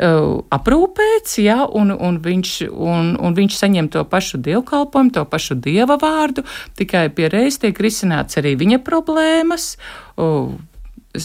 [0.00, 5.98] aprūpēts, ja, un, un, viņš, un, un viņš saņem to pašu dievkalpojumu, to pašu dieva
[6.00, 6.46] vārdu,
[6.80, 9.74] tikai pie reizes tiek risināts arī viņa problēmas.
[10.16, 10.56] Uh,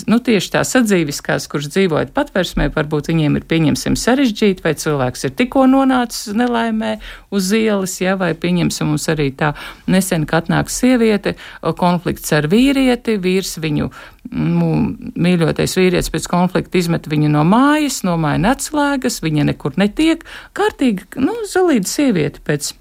[0.10, 5.36] nu, tieši tās sadzīviskās, kuras dzīvojot patvērsmē, varbūt viņiem ir pieņemsim sarežģīti, vai cilvēks ir
[5.38, 6.96] tikko nonācis nelaimē
[7.36, 9.54] uz ielas, ja, vai pieņemsim mums arī tā
[9.92, 11.36] nesen, kad atnāk sieviete,
[11.80, 13.90] konflikts ar vīrieti, vīrs viņu,
[14.34, 14.72] nu,
[15.16, 20.26] mīļotais vīrietis pēc konflikta izmet viņu no mājas, nomaina atslēgas, viņa nekur netiek,
[20.58, 22.74] kārtīgi, nu, zalīda sieviete pēc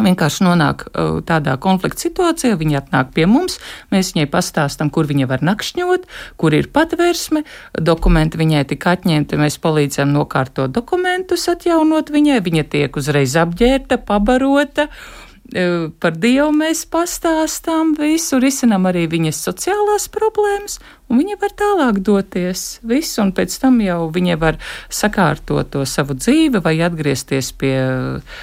[0.00, 3.58] vienkārši nonāk uh, tādā konflikta situācijā, viņa atnāk pie mums,
[3.92, 6.06] mēs viņai pastāstam, kur viņa var nakšņot,
[6.40, 7.44] kur ir patvērsme,
[7.76, 14.88] dokumenti viņai tika atņemti, mēs palīdzam nokārtot dokumentus, atjaunot viņai, viņa tiek uzreiz apģērta, pabarota.
[14.88, 20.78] Uh, par Dievu mēs pastāstām visu, risinām arī viņas sociālās problēmas,
[21.10, 24.56] un viņa var tālāk doties visu, un pēc tam jau viņa var
[24.88, 28.40] sakārtot to savu dzīvi vai atgriezties pie uh,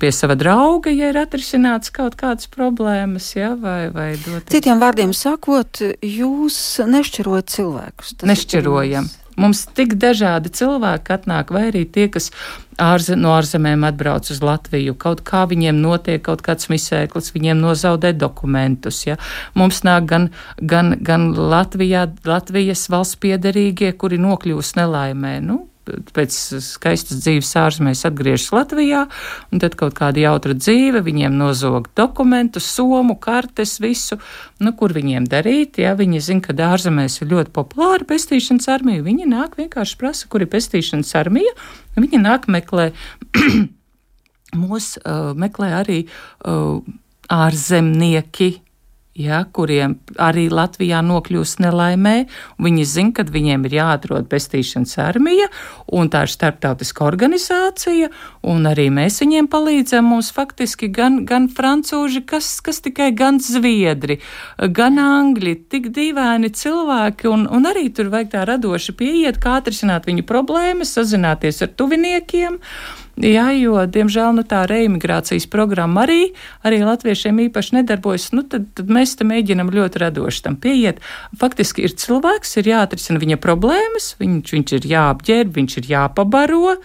[0.00, 4.50] pie sava drauga, ja ir atrisināts kaut kādas problēmas, ja, vai, vai doties.
[4.52, 8.14] Citiem vārdiem sakot, jūs nešķirojat cilvēkus.
[8.28, 9.10] Nešķirojam.
[9.38, 12.32] Mums tik dažādi cilvēki atnāk, vai arī tie, kas
[12.82, 18.10] ārze, no ārzemēm atbrauc uz Latviju, kaut kā viņiem notiek kaut kāds misēklis, viņiem nozaudē
[18.18, 19.04] dokumentus.
[19.06, 19.14] Ja.
[19.54, 25.36] Mums nāk gan, gan, gan Latvijā, Latvijas valsts piedarīgie, kuri nokļūst nelaimē.
[25.44, 25.67] Nu,
[26.14, 29.04] pēc skaistas dzīves ārzemēs atgriežas Latvijā,
[29.52, 34.20] un tad kaut kāda jautra dzīve, viņiem nozog dokumentus, somu, kartes, visu,
[34.62, 39.28] nu, kur viņiem darīt, ja viņi zina, ka ārzemēs ir ļoti populāra pestīšanas armija, viņi
[39.30, 41.56] nāk vienkārši prasa, kur ir pestīšanas armija,
[41.98, 42.90] viņi nāk meklē
[44.62, 46.80] mūs uh, meklē arī uh,
[47.28, 48.54] ārzemnieki,
[49.18, 52.14] ja, kuriem arī Latvijā nokļūst nelaimē.
[52.62, 55.48] Viņi zina, ka viņiem ir jāatrod pestīšanas armija,
[55.94, 58.10] un tā ir starptautiska organizācija,
[58.46, 60.06] un arī mēs viņiem palīdzam.
[60.08, 64.20] Mums faktiski gan, gan francūži, kas, kas tikai gan zviedri,
[64.58, 70.08] gan angļi, tik dīvaini cilvēki, un, un arī tur vajag tā radoši pieiet, kā atrisināt
[70.08, 72.62] viņu problēmas, sazināties ar tuviniekiem.
[73.18, 76.28] Jā, jo, diemžēl, nu, tā reimigrācijas programma arī,
[76.66, 78.28] arī latviešiem īpaši nedarbojas.
[78.36, 81.02] Nu, tad, tad mēs tam mēģinam ļoti radoši tam pieiet.
[81.40, 86.76] Faktiski ir cilvēks, ir jāatrisina viņa problēmas, viņš, viņš ir jāapģērb, viņš ir jāpabaro.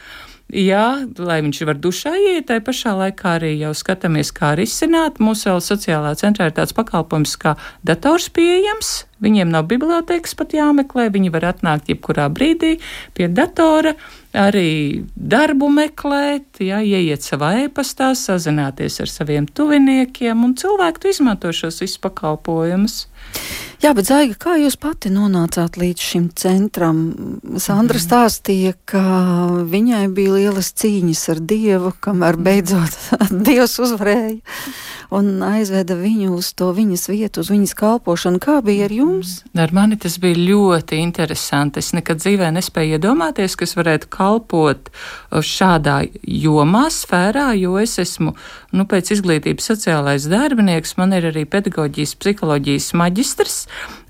[0.53, 5.17] Jā, lai viņš var dušā iet, tai pašā laikā arī jau skatāmies, kā risināt.
[5.23, 8.91] Mūsu vēl sociālā centrā ir tāds pakalpojums kā dators pieejams.
[9.23, 12.75] Viņiem nav bibliotēkas pat jāmeklē, viņi var atnākt jebkurā brīdī
[13.17, 13.95] pie datora
[14.35, 21.81] arī darbu meklēt, jā, ieiet savā e-pastā, sazināties ar saviem tuviniekiem, un cilvēki izmanto šos
[21.81, 23.05] visus pakalpojumus.
[23.83, 27.01] Jā, bet Zaiga, kā jūs pati nonācāt līdz šim centram?
[27.59, 28.03] Sandra mm.
[28.05, 29.03] stāstīja, ka
[29.67, 32.95] viņai bija lielas cīņas ar Dievu, kamēr beidzot
[33.47, 34.39] Dievs uzvarēja
[35.13, 38.41] un aizveda viņu uz to viņas vietu, uz viņas kalpošanu.
[38.43, 39.35] Kā bija ar jums?
[39.53, 41.83] Ar mani tas bija ļoti interesanti.
[41.83, 44.89] Es nekad dzīvē nespēju iedomāties, ka es varētu kalpot
[45.31, 48.33] šādā jomā, sfērā, jo es esmu
[48.73, 53.59] nu, pēc izglītības sociālais darbinieks, man ir arī pedagoģijas, psiholoģijas maģistrs.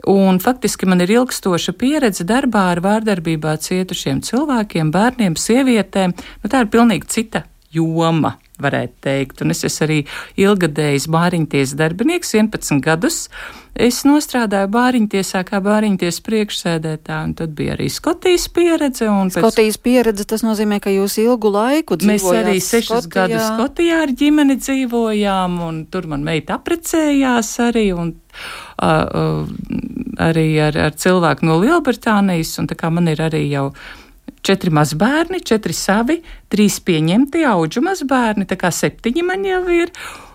[0.09, 6.15] Un faktiski man ir ilgstoša pieredze darbā ar vārdarbībā cietušiem cilvēkiem, bērniem, sievietēm.
[6.43, 9.43] Nu, tā ir pilnīgi cita joma varētu teikt.
[9.43, 9.99] Un es esmu arī
[10.39, 13.27] ilgadējis bāriņties darbinieks, 11 gadus.
[13.73, 19.07] Es nostrādāju bāriņtiesā kā bāriņties priekšsēdētā, un tad bija arī Skotijas pieredze.
[19.33, 19.83] Skotijas pēc...
[19.87, 23.15] pieredze, tas nozīmē, ka jūs ilgu laiku dzīvojāt Mēs arī sešus Skotijā.
[23.15, 29.49] gadus Skotijā ar ģimeni dzīvojām, un tur man meita aprecējās arī, un uh, uh,
[30.21, 33.71] arī ar, ar cilvēku no Lielbritānijas, un tā kā man ir arī jau
[34.43, 36.19] četri mazbērni, četri savi,
[36.51, 39.93] trīs pieņemti auģu mazbērni, tā kā septiņi man jau ir.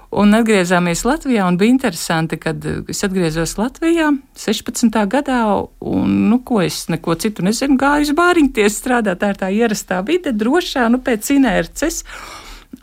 [0.09, 4.09] Un atgriezāmies Latvijā, un bija interesanti, kad es atgriezos Latvijā
[4.41, 4.95] 16.
[5.13, 5.43] gadā,
[5.85, 10.01] un, nu, ko es neko citu nezinu, gāju uz bāriņties strādāt, tā ir tā ierastā
[10.09, 12.01] vide, drošā, nu, pēc inerces.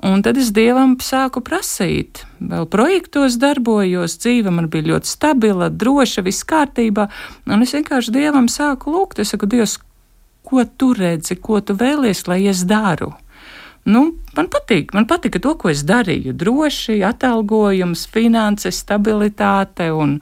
[0.06, 6.22] Un tad es dievam sāku prasīt, vēl projektos darbojos, dzīve man bija ļoti stabila, droša,
[6.26, 7.08] viss kārtībā,
[7.50, 9.78] un es vienkārši dievam sāku lūgt, es saku, Dievs,
[10.46, 13.14] ko tu redzi, ko tu vēlies, lai es daru.
[13.86, 14.02] Nu,
[14.34, 16.34] man patīk, man patika to, ko es darīju.
[16.34, 20.16] Droši, atalgojums, finanses, stabilitāte un,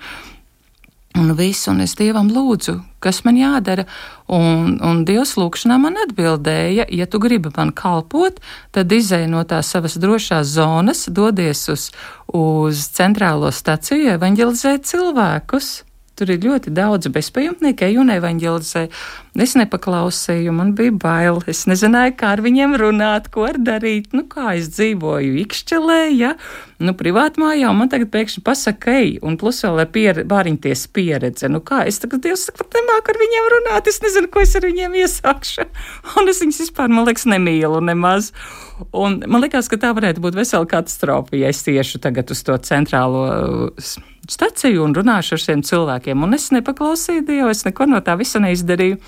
[1.15, 3.85] un viss, un es Dievam lūdzu, kas man jādara.
[4.27, 8.43] Un, un Dievs lūkšanā man atbildēja, ja tu gribi man kalpot,
[8.75, 11.87] tad izēj no tās savas drošās zonas, dodies uz,
[12.35, 15.71] uz centrālo staciju, evanģelizēt cilvēkus.
[16.19, 18.91] Tur ir ļoti daudz bezpajumtnieku, un evanģelizēju.
[19.33, 21.39] Es nepaklausīju, man bija bail.
[21.49, 24.11] Es nezināju, kā ar viņiem runāt, ko ar darīt.
[24.13, 26.35] Nu, kā es dzīvoju Ikšķelē, ja,
[26.77, 31.49] nu, privātmājā, un man tagad pēkšņi pasaka, ej, un plus vēl ir bāriņties pieredze.
[31.49, 34.69] Nu, kā es tagad, Dievs, pat nemāku ar viņiem runāt, es nezinu, ko es ar
[34.69, 35.65] viņiem iesākšu.
[36.21, 38.29] Un es viņus vispār, man liekas, nemīlu nemaz.
[38.93, 42.61] Un man liekas, ka tā varētu būt vesela katastrofa, ja es tiešu tagad uz to
[42.61, 43.25] centrālo
[44.29, 46.23] staciju un runāšu ar šiem cilvēkiem.
[46.23, 48.99] Un es nepaklausīju Dievu, es neko no tā visa neizdarīju.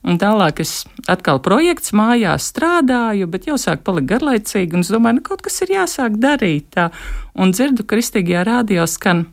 [0.00, 5.18] Un tālāk es atkal projekts mājās strādāju, bet jau sāk palikt garlaicīgi, un es domāju,
[5.18, 6.88] nu kaut kas ir jāsāk darīt tā.
[7.36, 9.26] Un dzirdu, kristīgajā rādio skan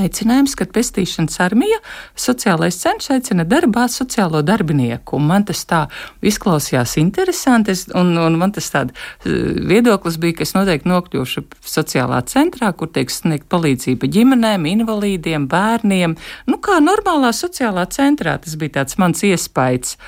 [0.00, 1.78] Aicinājums, ka pestīšanas armija
[2.16, 5.18] sociālais centrs aicina darbā sociālo darbinieku.
[5.20, 5.82] Man tas tā
[6.24, 12.22] izklausījās interesanti, un, un man tas tāds eh, viedoklis bija, ka es noteikti nokļūšu sociālā
[12.32, 16.16] centrā, kur tiek sniegt palīdzība ģimenēm, invalīdiem, bērniem.
[16.48, 19.98] Nu, kā normālā sociālā centrā tas bija tāds mans iespējas.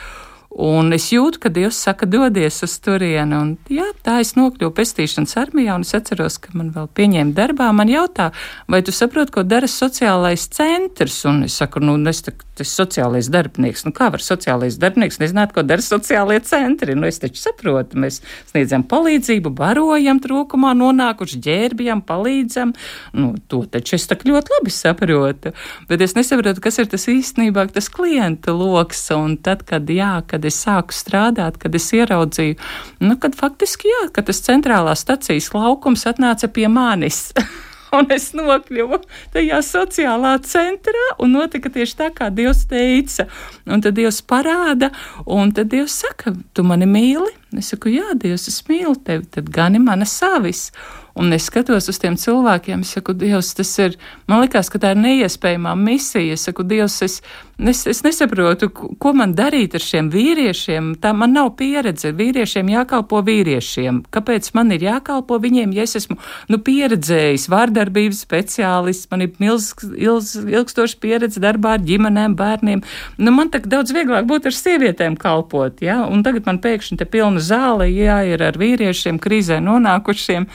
[0.54, 3.34] Un es jūtu, ka Dievs saka, dodies uz turieni.
[3.34, 7.72] Un, jā, tā es nokļuvu pestīšanas armijā, un es atceros, ka man vēl pieņēma darbā.
[7.74, 8.28] Man jautā,
[8.70, 11.24] vai tu saproti, ko dara sociālais centrs?
[11.26, 13.82] Un es saku, nu, es esmu sociālais darbinieks.
[13.82, 16.94] Nu, kā var sociālais darbinieks nezināt, ko dara sociālie centri?
[16.94, 18.20] Nu, es taču saprotu, mēs
[18.52, 22.76] sniedzam palīdzību, barojam trūkumā, nonākuši ģērbjam, palīdzam.
[23.18, 25.54] Nu, to taču es tā ļoti labi saprotu.
[25.90, 29.02] Bet es nesaprotu, kas ir tas īstenībā tas klienta loks.
[29.18, 32.58] Un tad, kad, jā, kad kad es sāku strādāt, kad es ieraudzīju,
[33.00, 37.30] nu, kad faktiski jā, ka tas centrālās stacijas laukums atnāca pie manis.
[37.96, 38.98] un es nokļuvu
[39.32, 43.24] tajā sociālā centrā, un notika tieši tā, kā Dievs teica.
[43.64, 44.90] Un tad Dievs parāda,
[45.24, 49.46] un tad Dievs saka, tu mani mīli, Es saku, jā, Dievs, es mīlu tevi, tad
[49.54, 50.72] gani mana savis.
[51.14, 53.92] Un es skatos uz tiem cilvēkiem, es saku, Dievs, tas ir,
[54.26, 56.34] man liekas, ka tā ir neiespējamā misija.
[56.34, 57.20] Es saku, Dievs, es,
[57.54, 60.88] es, es nesaprotu, ko man darīt ar šiem vīriešiem.
[60.98, 62.10] Tā man nav pieredze.
[62.18, 64.02] Vīriešiem jākalpo vīriešiem.
[64.10, 66.18] Kāpēc man ir jākalpo viņiem, ja es esmu,
[66.50, 72.82] nu, pieredzējis vārdarbības speciālists, man ir milz, ilz, ilgstoša pieredze darbā ar ģimenēm, bērniem.
[73.22, 76.02] Nu, man tā daudz vieglāk būtu ar sievietēm kalpot, ja?
[76.10, 80.50] Un tagad man pēkšņi te pilna zāle, jā, ir ar vīriešiem krīzē nonākušiem.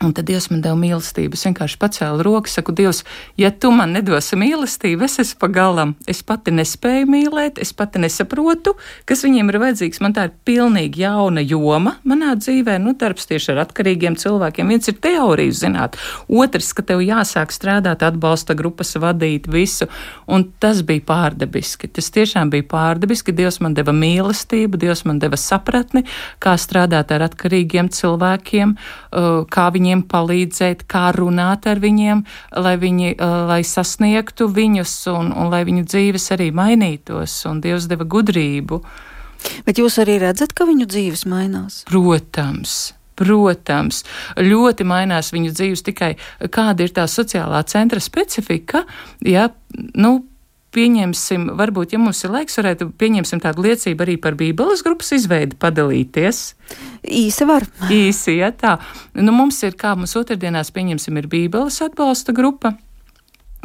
[0.00, 1.36] Un tad Dievs man deva mīlestību.
[1.36, 3.02] Es vienkārši pacēlu rokas, saku, Dievs,
[3.36, 5.90] ja tu man nedosi mīlestību, es esmu pagalam.
[6.08, 8.72] Es pati nespēju mīlēt, es pati nesaprotu,
[9.04, 10.00] kas viņiem ir vajadzīgs.
[10.00, 14.72] Man tā ir pilnīgi jauna joma manā dzīvē, nu, darbs tieši ar atkarīgiem cilvēkiem.
[14.72, 16.00] Viens ir teorija zināt,
[16.32, 19.90] otrs, ka tev jāsāk strādāt, atbalsta grupas vadīt visu.
[20.24, 21.92] Un tas bija pārdabiski.
[21.92, 23.36] Tas tiešām bija pārdabiski.
[23.36, 26.06] Dievs man deva mīlestību, Dievs man deva sapratni,
[26.40, 28.76] kā strādāt ar atkarīgiem cilvēkiem,
[29.12, 32.22] uh, kā viņiem viņiem palīdzēt, kā runāt ar viņiem,
[32.54, 38.04] lai viņi lai sasniegtu viņus un, un lai viņu dzīves arī mainītos, un Dievs deva
[38.04, 38.80] gudrību.
[39.66, 41.84] Bet jūs arī redzat, ka viņu dzīves mainās?
[41.88, 42.94] Protams.
[43.20, 44.04] Protams,
[44.40, 46.14] ļoti mainās viņu dzīves tikai
[46.48, 48.86] kāda ir tā sociālā centra specifika.
[49.20, 49.50] Ja,
[49.92, 50.22] nu,
[50.72, 55.58] pieņemsim, varbūt, ja mums ir laiks, varētu pieņemsim tādu liecību arī par Bībeles grupas izveidi
[55.60, 56.40] padalīties.
[57.00, 57.64] Īsi var.
[57.90, 58.76] Īsi, ja tā.
[59.16, 62.74] Nu, mums ir, kā mums otrdienās pieņemsim, ir Bībeles atbalsta grupa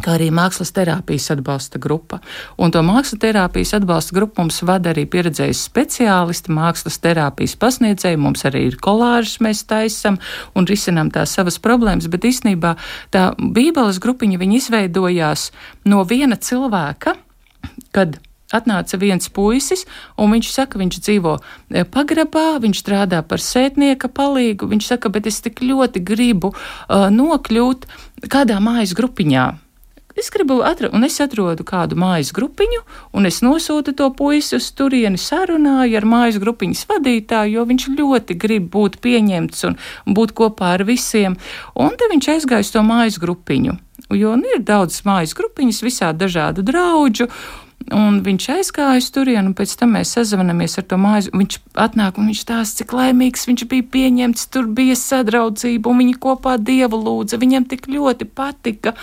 [0.04, 2.20] kā arī mākslas terapijas atbalsta grupa.
[2.62, 8.46] Un to mākslas terapijas atbalsta grupu mums vada arī pieredzējis speciālisti, mākslas terapijas pasniedzēji, mums
[8.48, 10.20] arī ir kolāžas mēs taisam
[10.56, 12.76] un risinām tās savas problēmas, bet īstenībā
[13.16, 15.50] tā bībeles grupiņa izveidojās
[15.90, 17.16] no viena cilvēka,
[17.96, 18.20] kad
[18.54, 19.86] atnāca viens puisis,
[20.18, 24.70] un viņš saka, viņš dzīvo e, pagrabā, viņš strādā par sētnieka palīgu.
[24.72, 27.88] Viņš saka, bet es tik ļoti gribu uh, nokļūt
[28.30, 29.46] kādā mājas grupiņā.
[30.16, 32.86] Es gribu atrast, un es atrodu kādu mājas grupiņu,
[33.20, 38.38] un es nosūtu to puisi uz turieni, sarunāju ar mājas grupiņas vadītāju, jo viņš ļoti
[38.40, 39.76] grib būt pieņemts un
[40.16, 41.36] būt kopā ar visiem.
[41.76, 43.76] Un te viņš aizgāja uz to mājas grupiņu.
[44.16, 47.28] Jo nu, ir daudz mājas grupiņas, visādi dažādu draugu,
[47.94, 51.30] Un viņš aizgāja uz turieni, un pēc tam mēs sazvanāmies ar to māju.
[51.38, 56.16] Viņš atnāk un viņš stāsta, cik laimīgs viņš bija pieņemts, tur bija sadraudzība, un viņi
[56.24, 57.38] kopā dievu lūdza.
[57.42, 58.96] Viņam tik ļoti patika,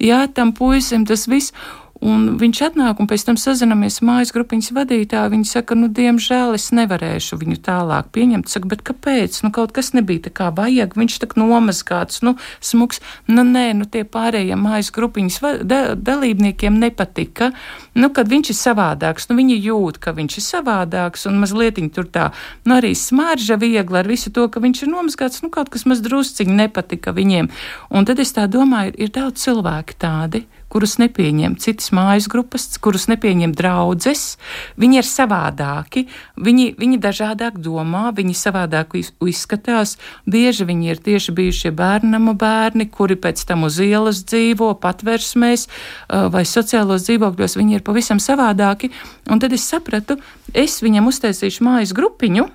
[0.00, 1.52] jā, tam puisim tas viss.
[2.00, 5.32] Un viņš atnāk un pēc tam sazināmies mājas grupiņas vadītāju.
[5.34, 8.48] Viņa saka, nu, diemžēl es nevarēšu viņu tālāk pieņemt.
[8.48, 9.36] Saka, bet kāpēc?
[9.44, 10.96] Nu, kaut kas nebija tā kā vajag.
[10.96, 13.02] Viņš tak nomazgāts, nu, smuks.
[13.28, 17.50] Nu, nē, nu, tie pārējie mājas grupiņas da dalībniekiem nepatika.
[17.92, 22.08] Nu, kad viņš ir savādāks, nu, viņi jūt, ka viņš ir savādāks un mazliet tur
[22.08, 22.30] tā,
[22.64, 25.44] nu, arī smarža viegli ar visu to, ka viņš ir nomazgāts.
[25.44, 27.52] Nu, kaut kas maz drusciņi nepatika viņiem.
[27.92, 33.08] Un tad es tā domāju, ir daudz cilvēki tādi kurus nepieņem citas mājas grupas, kurus
[33.10, 34.36] nepieņem draudzes.
[34.80, 36.04] Viņi ir savādāki,
[36.38, 39.96] viņi, viņi dažādāk domā, viņi savādāk izskatās.
[40.30, 45.66] Bieži viņi ir tieši bijušie bērnamu bērni, kuri pēc tam uz ielas dzīvo, patversmēs
[46.08, 47.58] vai sociālos dzīvokļos.
[47.60, 48.92] Viņi ir pavisam savādāki.
[49.30, 50.20] Un tad es sapratu,
[50.54, 52.48] es viņam uztaisīšu mājas grupiņu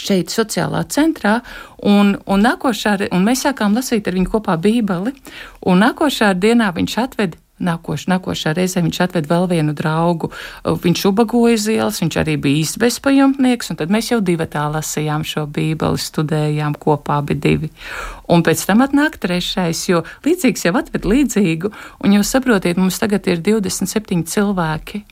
[0.00, 1.38] šeit, sociālā centrā,
[1.82, 5.14] un, un, nākošā, un mēs sākām lasīt ar viņu kopā Bībeli,
[5.66, 7.40] un nākošā dienā viņš atved.
[7.64, 10.32] Nākoš, nākošā reizē viņš atved vēl vienu draugu.
[10.66, 14.64] Viņš ubagoja uz ielas, viņš arī bija īsts bezpajumtnieks, un tad mēs jau divi tā
[14.74, 17.70] lasījām šo bībeli, studējām kopā abi divi.
[18.26, 21.70] Un pēc tam atnāk trešais, jo līdzīgs jau atved līdzīgu,
[22.02, 25.04] un jūs saprotiet, mums tagad ir 27 cilvēki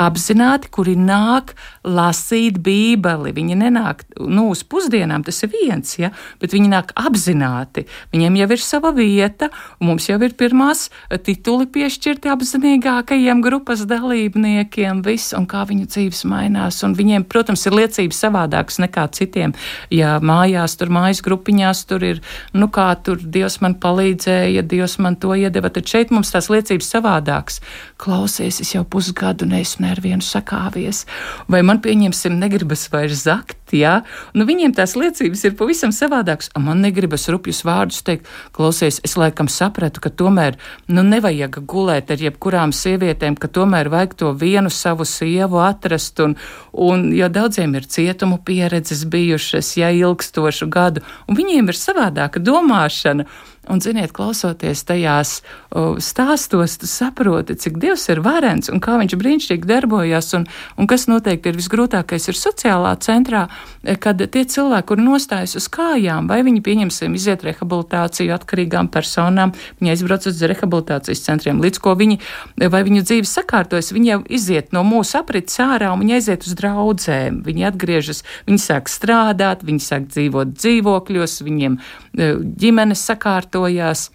[0.00, 1.52] apzināti, kuri nāk
[1.84, 3.32] lasīt Bībeli.
[3.36, 6.10] Viņi nenāk nu, uz pusdienām, tas ir viens, ja,
[6.40, 7.86] bet viņi nāk apzināti.
[8.14, 10.88] Viņiem jau ir sava vieta, un mums jau ir pirmās
[11.26, 16.80] tituli piešķirti apzinīgākajiem grupas dalībniekiem, viss, un kā viņu dzīves mainās.
[16.86, 19.54] Un viņiem, protams, ir liecības savādākas nekā citiem.
[19.92, 22.22] Ja mājās, tur mājas grupiņās, tur ir,
[22.56, 26.88] nu kā tur Dievs man palīdzēja, Dievs man to iedeva, tad šeit mums tās liecības
[26.96, 27.60] savādākas.
[28.00, 31.04] Klausies, es jau pusgadu neesmu ar vienu sakāvies,
[31.50, 34.00] vai man pieņemsim negribas vairs zakt, Jā?
[34.34, 36.50] Nu, viņiem tās liecības ir pavisam savādākas.
[36.58, 40.58] Man negribas rupjus vārdus teikt, klausies, es laikam sapratu, ka tomēr
[40.90, 46.20] nu, nevajag gulēt ar jebkurām sievietēm, ka tomēr vajag to vienu savu sievu atrast.
[46.24, 46.36] Un,
[46.72, 53.28] un, jo daudziem ir cietumu pieredzes bijušas, ja ilgstošu gadu, un viņiem ir savādāka domāšana.
[53.70, 55.36] Un, ziniet, klausoties tajās
[55.70, 60.32] uh, stāstos, tu saproti, cik Dievs ir varens un kā viņš brīnišķīgi darbojas.
[60.34, 63.44] Un, un kas noteikti ir visgrūtākais, ir sociālā centrā,
[63.84, 69.54] eh, kad tie cilvēki, kuri nostājas uz kājām, vai viņi, pieņemsim, iziet rehabilitāciju atkarīgām personām,
[69.78, 72.18] viņi aizbrauc uz rehabilitācijas centriem, līdz ko viņi,
[72.74, 76.58] vai viņu dzīves sakārtojas, viņi jau iziet no mūsu aprits ārā un viņi aiziet uz
[76.58, 77.42] draudzēm.
[77.46, 81.78] Viņi atgriežas, viņi sāk strādāt, viņi sāk dzīvot dzīvokļos, viņiem
[82.16, 84.10] ģimenes sakārto kārtojās,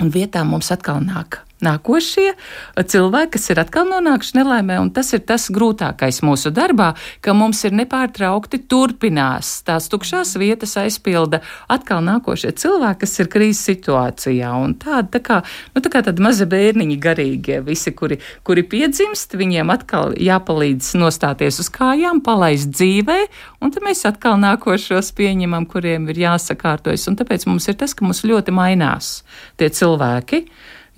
[0.00, 2.34] un vietā mums atkal nāk nākošie
[2.76, 6.92] cilvēki, kas ir atkal nonākuši nelaimē, un tas ir tas grūtākais mūsu darbā,
[7.24, 13.62] ka mums ir nepārtraukti turpinās tās tukšās vietas aizpilda atkal nākošie cilvēki, kas ir krīzes
[13.70, 15.40] situācijā, un tāda tā kā,
[15.74, 21.60] nu, tā kā tādi mazi bērniņi garīgie, visi, kuri, kuri piedzimst, viņiem atkal jāpalīdz nostāties
[21.62, 23.20] uz kājām, palaist dzīvē,
[23.60, 28.06] un tad mēs atkal nākošos pieņemam, kuriem ir jāsakārtojas, un tāpēc mums ir tas, ka
[28.06, 29.20] mums ļoti mainās
[29.60, 30.44] tie cilvēki.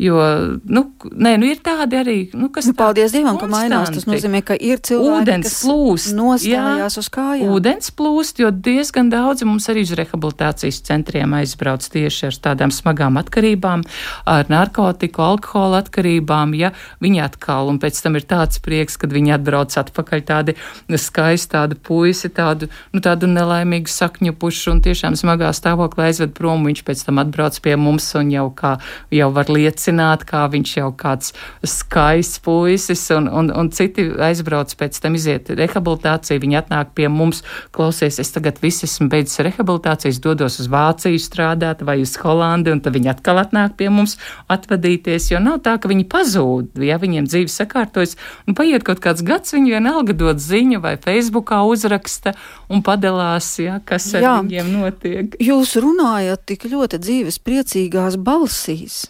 [0.02, 0.18] Jo,
[0.66, 0.82] nu,
[1.14, 2.66] nē, nu ir tādi arī, nu, kas.
[2.66, 3.92] Nu, paldies Dievam, ka mainās.
[3.94, 7.52] Tas nozīmē, ka ir cilvēki, ūdens kas plūst, nostājās jā, uz kājām.
[7.54, 13.20] Ūdens plūst, jo diezgan daudzi mums arī uz rehabilitācijas centriem aizbrauc tieši ar tādām smagām
[13.20, 13.84] atkarībām,
[14.32, 16.72] ar narkotiku, alkohola atkarībām, ja
[17.04, 20.56] viņi atkal, un pēc tam ir tāds prieks, kad viņi atbrauc atpakaļ tādi
[20.90, 26.66] skaisti, tādi puisi, tādu, nu, tādu nelaimīgu sakņu pušu un tiešām smagā stāvoklī aizved prom,
[26.66, 28.76] viņš pēc tam atbrauc pie mums un jau kā,
[29.14, 31.32] jau var liecināt liecināt, kā viņš jau kāds
[31.64, 37.42] skaists puisis, un, un, un citi aizbrauc pēc tam iziet rehabilitāciju, viņi atnāk pie mums,
[37.72, 42.80] klausies, es tagad viss esmu beidzis rehabilitācijas, dodos uz Vāciju strādāt vai uz Holandi, un
[42.80, 44.16] tad viņi atkal atnāk pie mums
[44.48, 48.16] atvadīties, jo nav tā, ka viņi pazūd, ja viņiem dzīves sakārtojas,
[48.46, 52.34] un paiet kaut kāds gads, viņi vienalga dod ziņu vai Facebookā uzraksta
[52.72, 54.36] un padalās, ja, kas ar Jā.
[54.42, 55.40] viņiem notiek.
[55.42, 59.02] Jūs runājat tik ļoti dzīves priecīgās balsīs.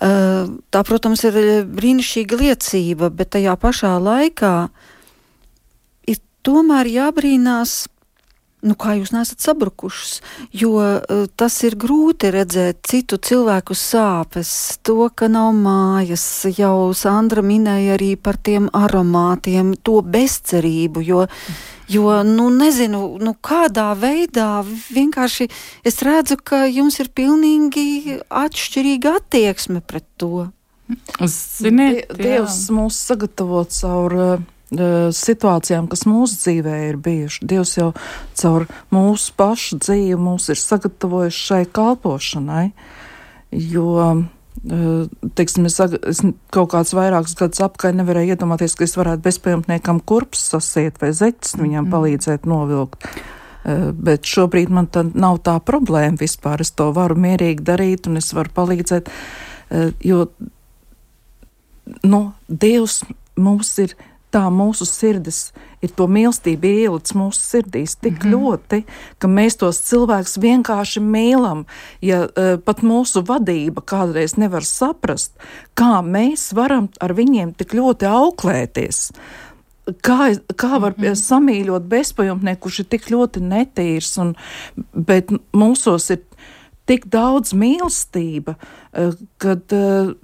[0.00, 1.36] Tā, protams, ir
[1.68, 4.54] brīnišķīga liecība, bet tajā pašā laikā
[6.08, 7.74] ir tomēr jābrīnās,
[8.64, 10.14] nu, kā jūs nesat sabrukušas,
[10.56, 10.80] jo
[11.36, 16.24] tas ir grūti redzēt citu cilvēku sāpes, to, ka nav mājas.
[16.56, 23.34] Jau Sandra minēja arī par tiem aromātiem, to bezcerību, jo mm Jo, nu, nezinu, nu,
[23.42, 24.62] kādā veidā
[24.94, 25.48] vienkārši
[25.86, 30.46] es redzu, ka jums ir pilnīgi atšķirīga attieksme pret to.
[31.26, 37.46] Ziniet, Dievs mūs sagatavo caur uh, situācijām, kas mūsu dzīvē ir bijušas.
[37.50, 37.90] Dievs jau
[38.38, 42.70] caur mūsu pašu dzīvi mūs ir sagatavojis šai kalpošanai,
[43.50, 43.96] jo
[44.60, 46.20] teiksim, es, es
[46.52, 51.56] kaut kāds vairākus gadus apkārt nevarēju iedomāties, ka es varētu bezpajumtniekam kurpes sasiet vai zeķis
[51.60, 51.92] viņam mm.
[51.94, 53.06] palīdzēt novilkt.
[54.00, 56.62] Bet šobrīd man nav tā problēma vispār.
[56.64, 59.10] Es to varu mierīgi darīt un es varu palīdzēt,
[60.04, 60.24] jo
[62.04, 63.02] nu, Dievs
[63.40, 63.96] mums ir
[64.30, 65.50] tā mūsu sirdis
[65.84, 68.32] ir to mīlestību ielicis mūsu sirdīs tik mm -hmm.
[68.32, 68.82] ļoti,
[69.18, 71.64] ka mēs tos cilvēkus vienkārši mīlam.
[72.00, 75.32] Ja uh, pat mūsu vadība kādreiz nevar saprast,
[75.74, 79.10] kā mēs varam ar viņiem tik ļoti auklēties.
[80.02, 81.14] Kā, kā var mm -hmm.
[81.14, 84.34] samīļot bezpajumtnieku, kurš ir tik ļoti netīrs, un,
[84.94, 86.20] bet mūsos ir
[86.86, 90.14] tik daudz mīlestība, uh, kad uh,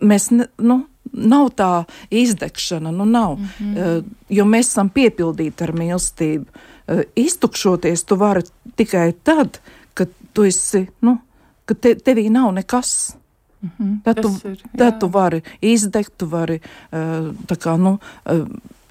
[0.00, 0.84] mēs, ne, nu,
[1.18, 4.04] nav tā izdegšana, nu nav, mm -hmm.
[4.28, 6.46] jo mēs esam piepildīti ar mīlestību.
[6.88, 8.42] Eh, iztukšoties tu vari
[8.76, 9.58] tikai tad,
[9.94, 11.18] kad tu esi, nu,
[11.64, 13.16] kad te, tevī nav nekas.
[13.62, 16.54] Mm -hmm, tad, tu, ir, tad tu vari izdegt, tu vari
[16.92, 16.98] eh,
[17.46, 17.98] tā kā, nu,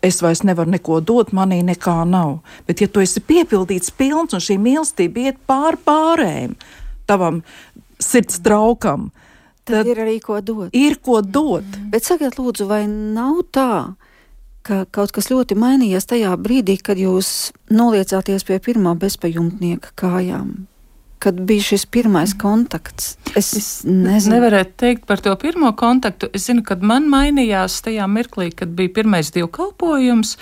[0.01, 2.39] es vairs nevaru neko dot, manī nekā nav.
[2.67, 6.55] Bet, ja tu esi piepildīts, pilns un šī mīlestība iet pār pārējiem,
[7.05, 7.43] tavam
[7.99, 9.26] sirds traukam, mm
[9.67, 10.71] Tad, tad ir arī ko dot.
[10.71, 11.67] Ir ko dot.
[11.67, 11.89] Mm.
[11.91, 13.95] Bet sakiet, lūdzu, vai nav tā,
[14.67, 20.53] ka kaut kas ļoti mainījies tajā brīdī, kad jūs noliecāties pie pirmā bezpajumtnieka kājām?
[21.19, 23.15] Kad bija šis pirmais kontakts?
[23.35, 24.35] Es, es nezinu.
[24.35, 26.29] nevarētu teikt par to pirmo kontaktu.
[26.33, 30.35] Es zinu, kad man mainījās tajā mirklī, kad bija pirmais dievkalpojums,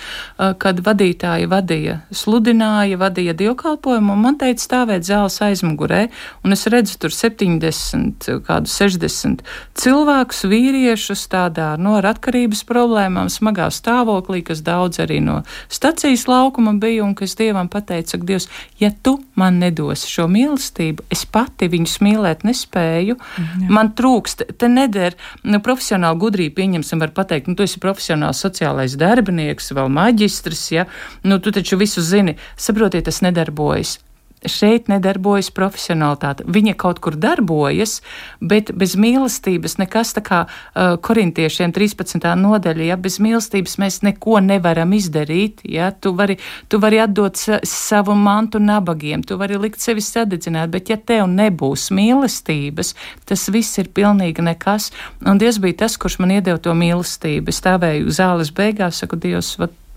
[0.61, 6.05] kad vadītāji vadīja, sludināja, vadīja dievkalpojumu, un man teica stāvēt zāles aizmugurē,
[6.43, 9.43] un es redzu tur 70, kādu 60
[9.79, 16.75] cilvēkus, vīriešus tādā, no ar atkarības problēmām, smagā stāvoklī, kas daudz arī no stacijas laukuma
[16.79, 18.47] bija, un kas Dievam pateica, ka Dievs,
[18.79, 20.64] ja tu man nedosi šo mīlestību,
[21.13, 27.13] es pati viņus mīlēt nespēju, mm, man trūkst, te neder, nu, profesionāli gudrība, pieņemsim, var
[27.17, 30.89] pateikt, nu, tu esi profesionāls sociālais darbinieks, vēl maģistrs, ja,
[31.23, 33.99] nu, tu taču visu zini, saprotiet, tas nedarbojas
[34.51, 36.45] šeit nedarbojas profesionālitāte.
[36.47, 37.99] Viņa kaut kur darbojas,
[38.41, 42.25] bet bez mīlestības nekas tā kā uh, korintiešiem 13.
[42.41, 46.37] nodaļa, ja bez mīlestības mēs neko nevaram izdarīt, ja tu vari,
[46.71, 51.27] tu vari atdot sa savu mantu nabagiem, tu vari likt sevi sadedzināt, bet ja tev
[51.31, 52.93] nebūs mīlestības,
[53.29, 54.91] tas viss ir pilnīgi nekas.
[55.25, 57.51] Un Dievs bija tas, kurš man iedeva to mīlestību.
[57.51, 59.55] Es stāvēju zāles beigās, saku, Dievs,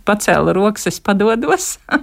[0.08, 1.76] pacēla rokas, es padodos.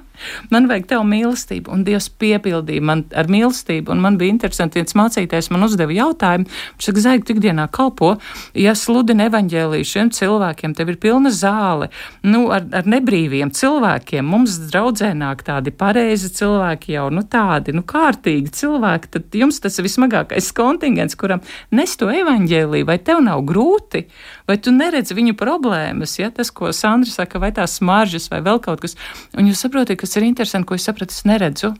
[0.53, 3.93] man vajag tev mīlestību, un Dievs piepildīja man ar mīlestību.
[3.93, 8.15] Un man bija interesanti, viens mācītājs man uzdeva jautājumu, viņš saka, Zaigi, tu ikdienā kalpo,
[8.57, 11.89] ja sludini evaņģēlīju šiem cilvēkiem, tev ir pilna zāle,
[12.25, 14.25] nu, ar, ar nebrīviem cilvēkiem.
[14.25, 19.79] Mums draudzē nāk tādi pareizi cilvēki jau, nu, tādi, nu, kārtīgi cilvēki, tad jums tas
[19.79, 21.43] ir vismagākais kontingents, kuram
[21.75, 24.05] nes to evaņģēlīju, vai tev nav grūti,
[24.49, 28.61] vai tu neredzi viņu problēmas, ja tas, ko Sandra saka, vai tās smaržas, vai vēl
[28.63, 28.97] kaut kas,
[29.37, 31.73] un jūs saprotat, kas ir interesanti, ko es sapratu, es neredzu.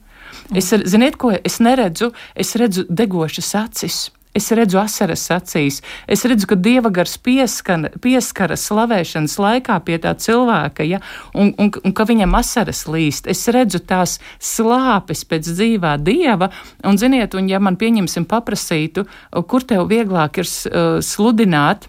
[0.53, 2.11] Es, ziniet, ko es neredzu?
[2.35, 4.05] Es redzu degošas acis.
[4.35, 5.77] Es redzu asaras acīs,
[6.11, 10.99] es redzu, ka dieva gars pieskana, pieskaras slavēšanas laikā pie tā cilvēka, ja,
[11.31, 13.29] un, un, un ka viņam asaras līst.
[13.31, 16.51] Es redzu tās slāpes pēc dzīvā dieva,
[16.83, 19.07] un, ziniet, un ja man pieņemsim paprasītu,
[19.47, 21.87] kur tev vieglāk ir sludināt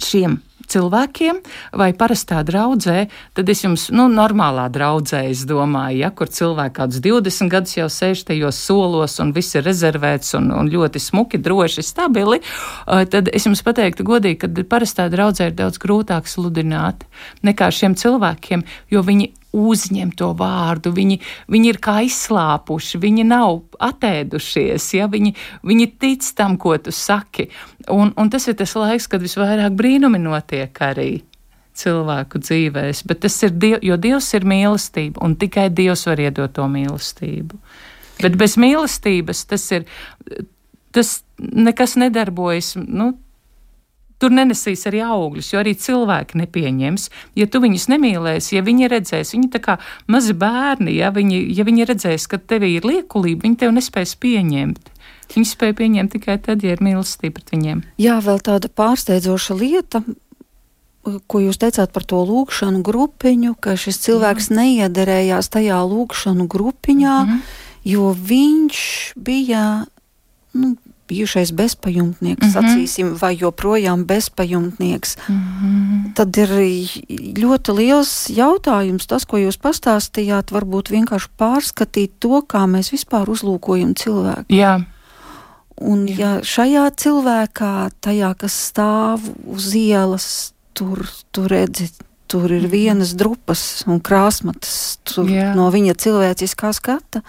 [0.00, 0.40] šiem
[0.70, 1.40] cilvēkiem
[1.76, 7.02] vai parastā draudzē, tad es jums, nu, normālā draudzē, es domāju, ja, kur cilvēki kādus
[7.04, 11.84] 20 gadus jau sēž tajos solos un viss ir rezervēts un, un ļoti smuki, droši,
[11.86, 12.40] stabili,
[12.86, 17.06] tad es jums pateiktu godīgi, ka parastā draudzē ir daudz grūtāk sludināt
[17.46, 21.18] nekā šiem cilvēkiem, jo viņi uzņem to vārdu, viņi,
[21.50, 25.34] viņi ir kā izslāpuši, viņi nav atēdušies, ja viņi,
[25.66, 27.48] viņi tic tam, ko tu saki.
[27.90, 31.10] Un, un tas ir tas laiks, kad visvairāk brīnumi notiek arī
[31.80, 36.52] cilvēku dzīvēs, bet tas ir, diev, jo Dievs ir mīlestība, un tikai Dievs var iedot
[36.56, 37.58] to mīlestību.
[38.20, 39.86] Bet bez mīlestības tas ir,
[40.92, 43.14] tas nekas nedarbojas, nu,
[44.20, 47.08] tur nenesīs arī augļus, jo arī cilvēki nepieņems.
[47.40, 49.76] Ja tu viņus nemīlēsi, ja viņi redzēs, viņi tā kā
[50.10, 54.90] mazi bērni, ja viņi, ja viņi redzēs, ka tev ir liekulība, viņi tev nespēs pieņemt.
[55.30, 57.84] Viņi spēja pieņemt tikai tad, ja ir mīlestība pret viņiem.
[58.02, 60.02] Jā, vēl tāda pārsteidzoša lieta,
[61.30, 64.58] ko jūs teicāt par to lūkšanu grupiņu, ka šis cilvēks Jā.
[64.58, 67.40] neiederējās tajā lūkšanu grupiņā, mm -hmm.
[67.94, 68.80] jo viņš
[69.16, 69.86] bija
[70.52, 70.74] nu,
[71.10, 72.56] bijušais bezpajumtnieks, mm -hmm.
[72.56, 76.14] sacīsim, vai joprojām bezpajumtnieks, mm -hmm.
[76.14, 76.54] tad ir
[77.42, 83.94] ļoti liels jautājums, tas, ko jūs pastāstījāt, varbūt vienkārši pārskatīt to, kā mēs vispār uzlūkojam
[83.94, 84.48] cilvēku.
[84.54, 84.80] Jā.
[85.80, 86.16] Un Jā.
[86.18, 91.88] ja šajā cilvēkā, tajā, kas stāv uz ielas, tur, tur redzi,
[92.30, 92.70] tur ir mhm.
[92.70, 94.98] vienas drupas un krāsmatas
[95.56, 97.24] no viņa cilvēciskā skata.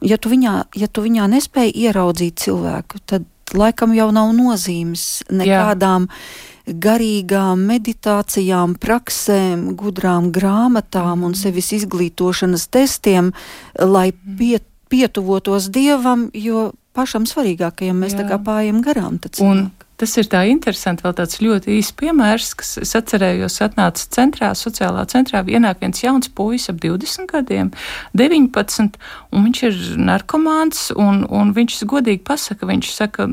[0.00, 3.26] Ja tu viņā, ja tu viņā nespēji ieraudzīt cilvēku, tad
[3.56, 6.74] laikam jau nav nozīmes nekādām Jā.
[6.86, 13.32] garīgām meditācijām, praksēm, gudrām grāmatām un sevis izglītošanas testiem,
[13.78, 14.36] lai mhm.
[14.38, 18.22] pie, pietuvotos dievam, jo pašam svarīgākajam mēs Jā.
[18.22, 19.20] tā kā pājam garām.
[19.46, 19.68] Un,
[20.00, 25.04] Tas ir tā interesanti, vēl tāds ļoti īsts piemērs, kas es atcerējos, atnāca centrā, sociālā
[25.12, 27.68] centrā, ienāk viens jauns puisis ap 20 gadiem,
[28.16, 28.96] 19,
[29.36, 33.28] un viņš ir narkomāns, un, un viņš godīgi pasaka, viņš saka,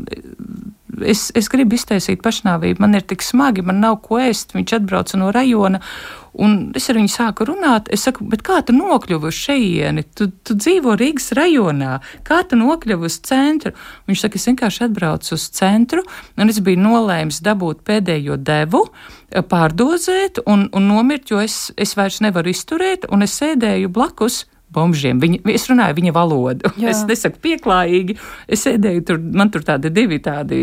[1.05, 5.19] es, es gribu iztaisīt pašnāvību, man ir tik smagi, man nav ko ēst, viņš atbrauca
[5.21, 5.83] no rajona,
[6.37, 7.87] Un es ar viņu sāku runāt.
[7.93, 10.03] Es saku, kā tu nokļuvi uz šejieni?
[10.13, 11.97] Tu, tu dzīvo Rīgas rajonā.
[12.27, 13.73] Kā tu nokļuvi uz centru?
[14.09, 16.03] Viņš saka, es vienkārši atbraucu uz centru,
[16.37, 18.83] un es biju nolēmis dabūt pēdējo devu,
[19.49, 24.43] pārdozēt un, un nomirt, jo es, es vairs nevaru izturēt, un es sēdēju blakus
[24.73, 25.19] bombžiem.
[25.21, 26.71] Viņa, es runāju viņa valodu.
[26.81, 26.91] Jā.
[26.91, 28.17] Es nesaku pieklājīgi.
[28.51, 30.59] Es sēdēju tur, man tur tādi divi tādi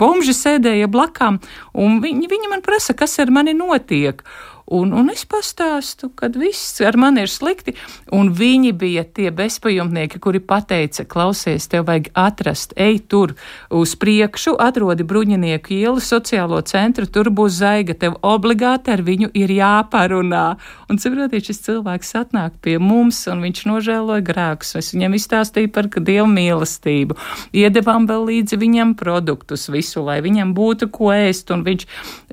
[0.00, 1.40] bomži sēdēja blakām,
[1.76, 4.24] un viņi, viņi man prasa, kas ar mani notiek.
[4.70, 7.74] Un, un es pastāstu, ka viss ar mani ir slikti,
[8.14, 13.34] un viņi bija tie bezpajumtnieki, kuri pateica, klausies, tev vajag atrast, ej tur
[13.74, 19.50] uz priekšu, atrodi bruņinieku ielu, sociālo centru, tur būs zaiga, tev obligāti ar viņu ir
[19.58, 20.44] jāparunā.
[20.90, 24.76] Un, saprotiet, šis cilvēks atnāk pie mums, un viņš nožēloja grēkus.
[24.78, 27.18] Es viņam izstāstīju par dievu mīlestību,
[27.56, 31.86] iedevām vēl līdzi viņam produktus visu, lai viņam būtu ko ēst, un viņš,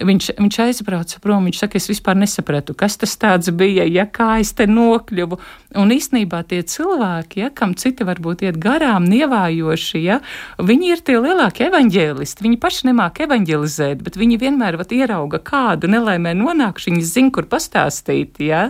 [0.06, 4.38] viņš, viņš aizbrauca prom, viņš saka, es vispār nesapratu, kas tas tāds bija, ja kā
[4.44, 5.40] es te nokļuvu.
[5.80, 10.20] Un īsnībā tie cilvēki, ja, kam citi varbūt iet garām, nievājoši, ja,
[10.60, 12.46] viņi ir tie lielākie evaņģēlisti.
[12.46, 17.48] Viņi paši nemāk evaņģelizēt, bet viņi vienmēr vat ierauga kādu nelaimē nonākuši, viņi zina, kur
[17.50, 18.42] pastāstīt.
[18.44, 18.70] Ja.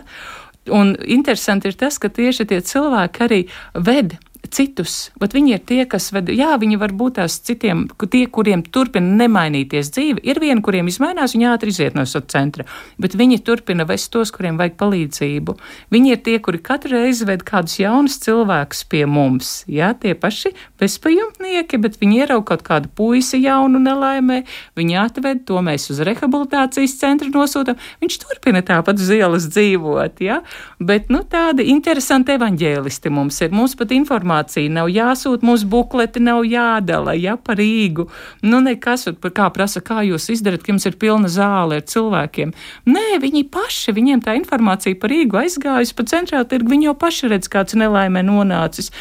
[0.74, 3.44] Un interesanti ir tas, ka tieši tie cilvēki arī
[3.74, 4.18] ved
[4.54, 4.96] citus.
[5.20, 9.18] Bet viņi ir tie, kas ved, jā, viņi var būt tās citiem, tie, kuriem turpina
[9.24, 10.24] nemainīties dzīve.
[10.28, 12.66] Ir vieni, kuriem izmainās, viņi ātri iziet no savas centra,
[13.02, 15.58] bet viņi turpina vest tos, kuriem vajag palīdzību.
[15.94, 19.52] Viņi ir tie, kuri katru reizi ved kādus jaunus cilvēkus pie mums.
[19.72, 24.42] Jā, tie paši bezpajumtnieki, bet viņi ierauga kaut kādu puisi jaunu nelaimē,
[24.80, 27.78] viņi atved to mēs uz rehabilitācijas centru nosūtam.
[28.04, 30.42] Viņš turpina tāpat uz ielas dzīvot, jā,
[30.80, 33.54] bet, nu, tādi interesanti evaņģēlisti mums ir.
[33.56, 38.08] Mums pat informācija informācija nav jāsūt, mūsu bukleti nav jādala, ja par Rīgu.
[38.44, 42.54] Nu, nekas, kā prasa, kā jūs izdarat, ka jums ir pilna zāle ar cilvēkiem.
[42.86, 47.32] Nē, viņi paši, viņiem tā informācija par Rīgu aizgājusi pa centrālu tirgu, viņi jau paši
[47.34, 48.92] redz, kāds nelaimē nonācis.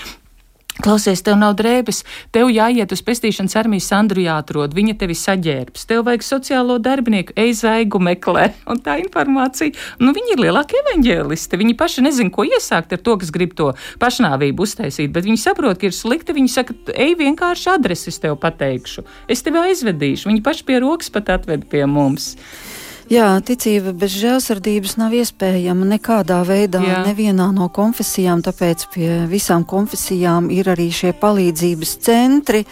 [0.76, 2.02] Klausies, tev nav drēbes,
[2.36, 7.54] tev jāiet uz pestīšanas armiju Sandru jāatrod, viņa tevi saģērbs, tev vajag sociālo darbinieku, ej
[7.62, 8.50] zaigu meklē.
[8.70, 9.72] Un tā informācija,
[10.04, 13.72] nu viņi ir lielākie evaņģēlisti, viņi paši nezin, ko iesākt ar to, kas grib to
[14.02, 19.06] pašnāvību uztaisīt, bet viņi saprot, ka ir slikti, viņi saka, ej vienkārši adreses tev pateikšu,
[19.32, 22.34] es tevi aizvedīšu, viņi paši pie rokas pat atved pie mums.
[23.07, 27.02] Jā, ticība bez žēlsirdības nav iespējama nekādā veidā, Jā.
[27.07, 32.64] nevienā no konfesijām, tāpēc pie visām konfesijām ir arī šie palīdzības centri.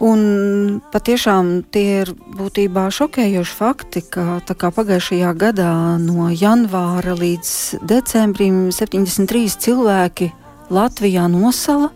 [0.00, 9.56] Un patiešām tie ir būtībā šokējoši fakti, ka pagājušajā gadā no janvāra līdz decembrim 73
[9.60, 10.30] cilvēki
[10.72, 11.90] Latvijā nosala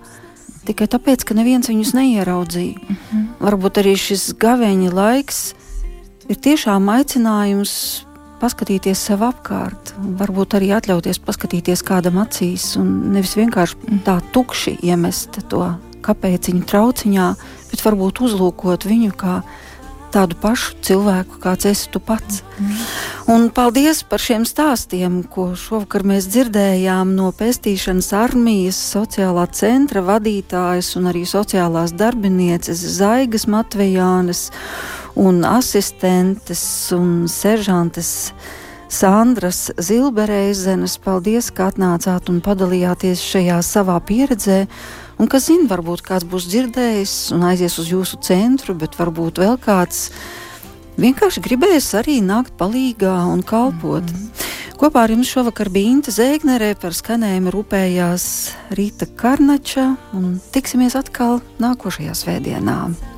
[0.65, 2.81] tikai tāpēc, ka neviens viņus neieraudzīja.
[2.81, 3.25] Mm -hmm.
[3.41, 5.55] Varbūt arī šis gaveņa laiks
[6.29, 7.75] ir tiešām aicinājums
[8.43, 15.39] paskatīties sev apkārt, varbūt arī atļauties paskatīties kādam acīs un nevis vienkārši tā tukši iemest
[15.53, 15.67] to
[16.05, 17.29] kāpēciņu trauciņā,
[17.71, 19.39] bet varbūt uzlūkot viņu kā
[20.15, 22.43] tādu pašu cilvēku, kāds esi tu pats.
[22.61, 22.83] Mm.
[23.35, 30.93] Un paldies par šiem stāstiem, ko šovakar mēs dzirdējām no pētīšanas armijas sociālā centra vadītājas
[31.01, 34.51] un arī sociālās darbinieces Zaigas Matvejānes
[35.15, 38.33] un asistentes un seržantes
[38.89, 40.99] Sandras Zilbereizenes.
[41.03, 44.65] Paldies, ka atnācāt un padalījāties šajā savā pieredzē.
[45.19, 49.59] Un kas zina, varbūt kāds būs dzirdējis un aizies uz jūsu centru, bet varbūt vēl
[49.63, 50.11] kāds
[50.99, 54.03] vienkārši gribēs arī nākt palīgā un kalpot.
[54.03, 54.53] Mm -hmm.
[54.75, 58.27] Kopā ar jums šovakar bija Inte Zēgnerē, par skanējumu rūpējās
[58.75, 63.14] Rīta Karnača un tiksimies atkal nākošajā svētdienā.